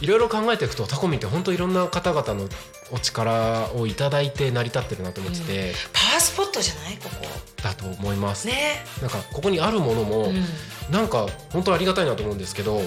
[0.00, 2.48] いろいろ考えていくとタコミンって本当いろんな方々の
[2.90, 7.26] お力をいただいて成り立ってるなと思ってて、パワースポットじゃないここ。
[7.62, 8.84] だと思います、ね。
[9.00, 10.44] なんかここにあるものも、うん。
[10.90, 12.80] なんか本当ありがたいなと思うんですけど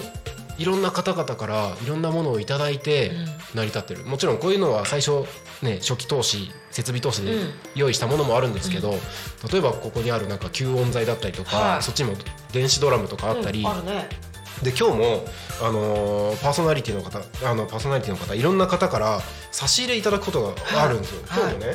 [0.58, 3.12] いろんな方々からいろんなものをいただいて
[3.54, 5.24] 成り立ってる、もちろんこういうのは最初
[5.62, 7.50] ね初期投資設備投資でうん。
[7.74, 8.94] 用意したものもあるんですけど、
[9.50, 11.82] 例えばここにあるなんか吸音材だったりとか、はい。
[11.82, 12.16] そっちにも
[12.52, 14.08] 電子ドラムとかあったり、うんあるね
[14.62, 15.24] で今日も、
[15.60, 19.20] あのーパーソナリティの方あのパーソナリティの方いろんな方から
[19.52, 21.40] 差し入れいただくことがあるんですよ、はい。
[21.42, 21.74] 今日もね、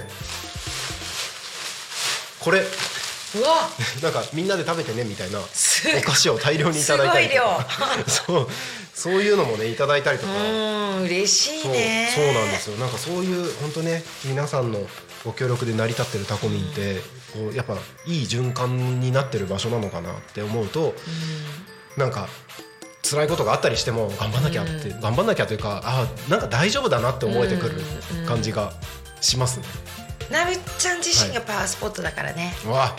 [2.40, 2.60] これ。
[2.60, 3.70] うわ。
[4.04, 7.68] なんかみんなで食べてねみたいなすお菓子を大量にいただいたりとか。
[8.08, 8.48] そう。
[8.94, 12.78] そういうのもねいただいたりとか、うん嬉しいそうねそうなんですよ。
[12.78, 14.80] なんかそういう本当ね皆さんの
[15.24, 17.02] ご協力で成り立ってるタコミンって、
[17.34, 17.76] こうやっぱ
[18.06, 20.94] いい循環になってる場所なのかなって思うと、
[21.96, 22.28] なんか
[23.04, 27.82] 辛いことがあったりしても頑張んなきゃって、頑張んなきゃというかあなんか大丈夫だなって思えてくる
[28.28, 28.74] 感じが
[29.22, 29.66] しますね。
[30.30, 32.96] なるちゃん自身がパワースポットだからね、わ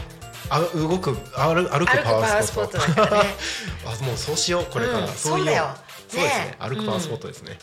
[0.50, 2.78] あ動く歩歩くパワースポット。
[2.84, 5.74] あもうそうしようこれから、うんそうだよ。
[6.08, 6.44] そうですね。
[6.44, 7.58] ね歩くパワースポットですね、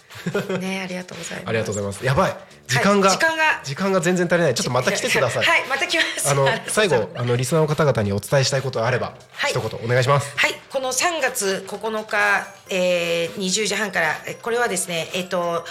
[0.57, 1.49] ねありがとうございます。
[1.49, 2.05] ありがとうございます。
[2.05, 2.37] やばい。
[2.67, 3.43] 時間が、時間が。
[3.63, 4.55] 時間が全然足りない。
[4.55, 5.45] ちょっとまた来てください。
[5.45, 6.29] はいまた来ます。
[6.29, 9.51] あの 最後あのリスナーの方々にお伝えしたいことがあれば、はい。
[9.51, 10.33] 一言お願いします。
[10.35, 15.65] はい、この3月9日、えー、20時半からえこれはですね、えっ、と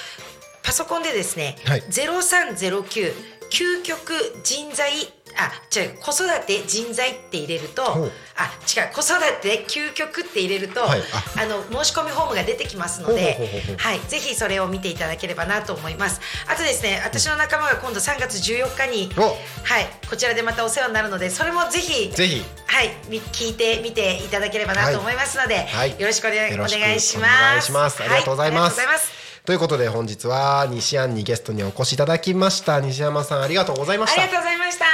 [0.63, 1.81] パソコンでですね、はい。
[1.83, 3.13] 0309
[3.51, 4.13] 究極
[4.45, 4.93] 人材
[5.39, 11.01] あ違う子育て人材って入れるとあ違う子育て究極って入れると、はい
[11.37, 11.47] あ。
[11.47, 13.39] の申し込みフォームが出てきますので
[13.79, 16.21] はいぜひそれを見ていただければなと思います。
[16.49, 19.23] あとですね私の仲間が今度3月14日にお。
[19.23, 22.43] はいこちらでまたお世話になるのでそれもぜひぜひ。
[22.67, 25.99] はい、み聞いてみていただければなと思いますので、はい。
[25.99, 26.77] よろしくお,、願いします。
[26.77, 28.03] お願いします。
[28.03, 29.28] ありがとうございます,、はありがとうございます。
[29.49, 32.81] ということで本日は西安にゲストにお越しいただきました。
[32.81, 34.21] 西山さんありがとうございました。
[34.21, 34.85] ありがとうございました。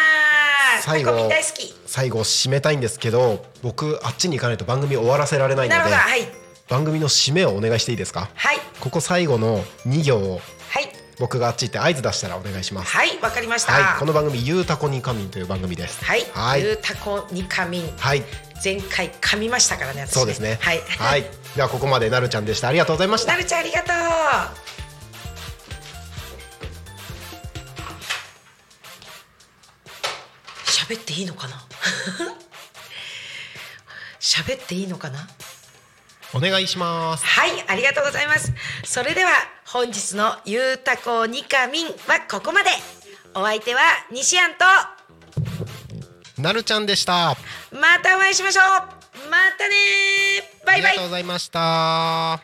[0.80, 1.28] 最後。
[1.86, 6.20] 最後締めたいんですけど僕あっちに行かないと番組終わらせられないのではい、
[6.68, 8.30] 番組の締めをお願いしていいですか？
[8.32, 10.40] はい、ここ最後の2行
[11.18, 12.90] 僕があっち行って合図出したらお願いします。
[12.90, 13.72] はい、わかりました。
[13.72, 16.04] はい、この番組「ゆうたこにかみん」という番組です。
[16.04, 16.62] はい、はい。
[16.62, 18.22] ゆうたこにかみん、はい。
[18.62, 20.12] 前回噛みましたからね、私ね。
[20.12, 20.58] そうですね。
[20.60, 21.22] はい、はい、
[21.54, 22.68] ではここまでなるちゃんでした。
[22.68, 23.32] ありがとうございました。
[23.32, 23.94] なるちゃんありがとう。
[30.66, 31.64] 喋っていいのかな？
[34.20, 35.28] 喋っていいのかな？
[36.34, 37.24] お願いします。
[37.24, 38.52] はい、ありがとうございます。
[38.84, 39.30] それでは
[39.74, 41.92] 本日のゆうたこにかみんは
[42.30, 42.70] ここまで。
[43.34, 47.34] お相手は西安となるちゃんでした
[47.72, 48.64] またお会いしましょう。
[49.28, 49.74] またね
[50.64, 51.02] バイバイありがとう。
[51.06, 52.40] ございました。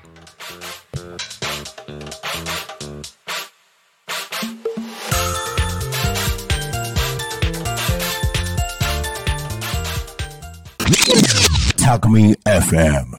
[11.79, 13.07] Talk Me FM.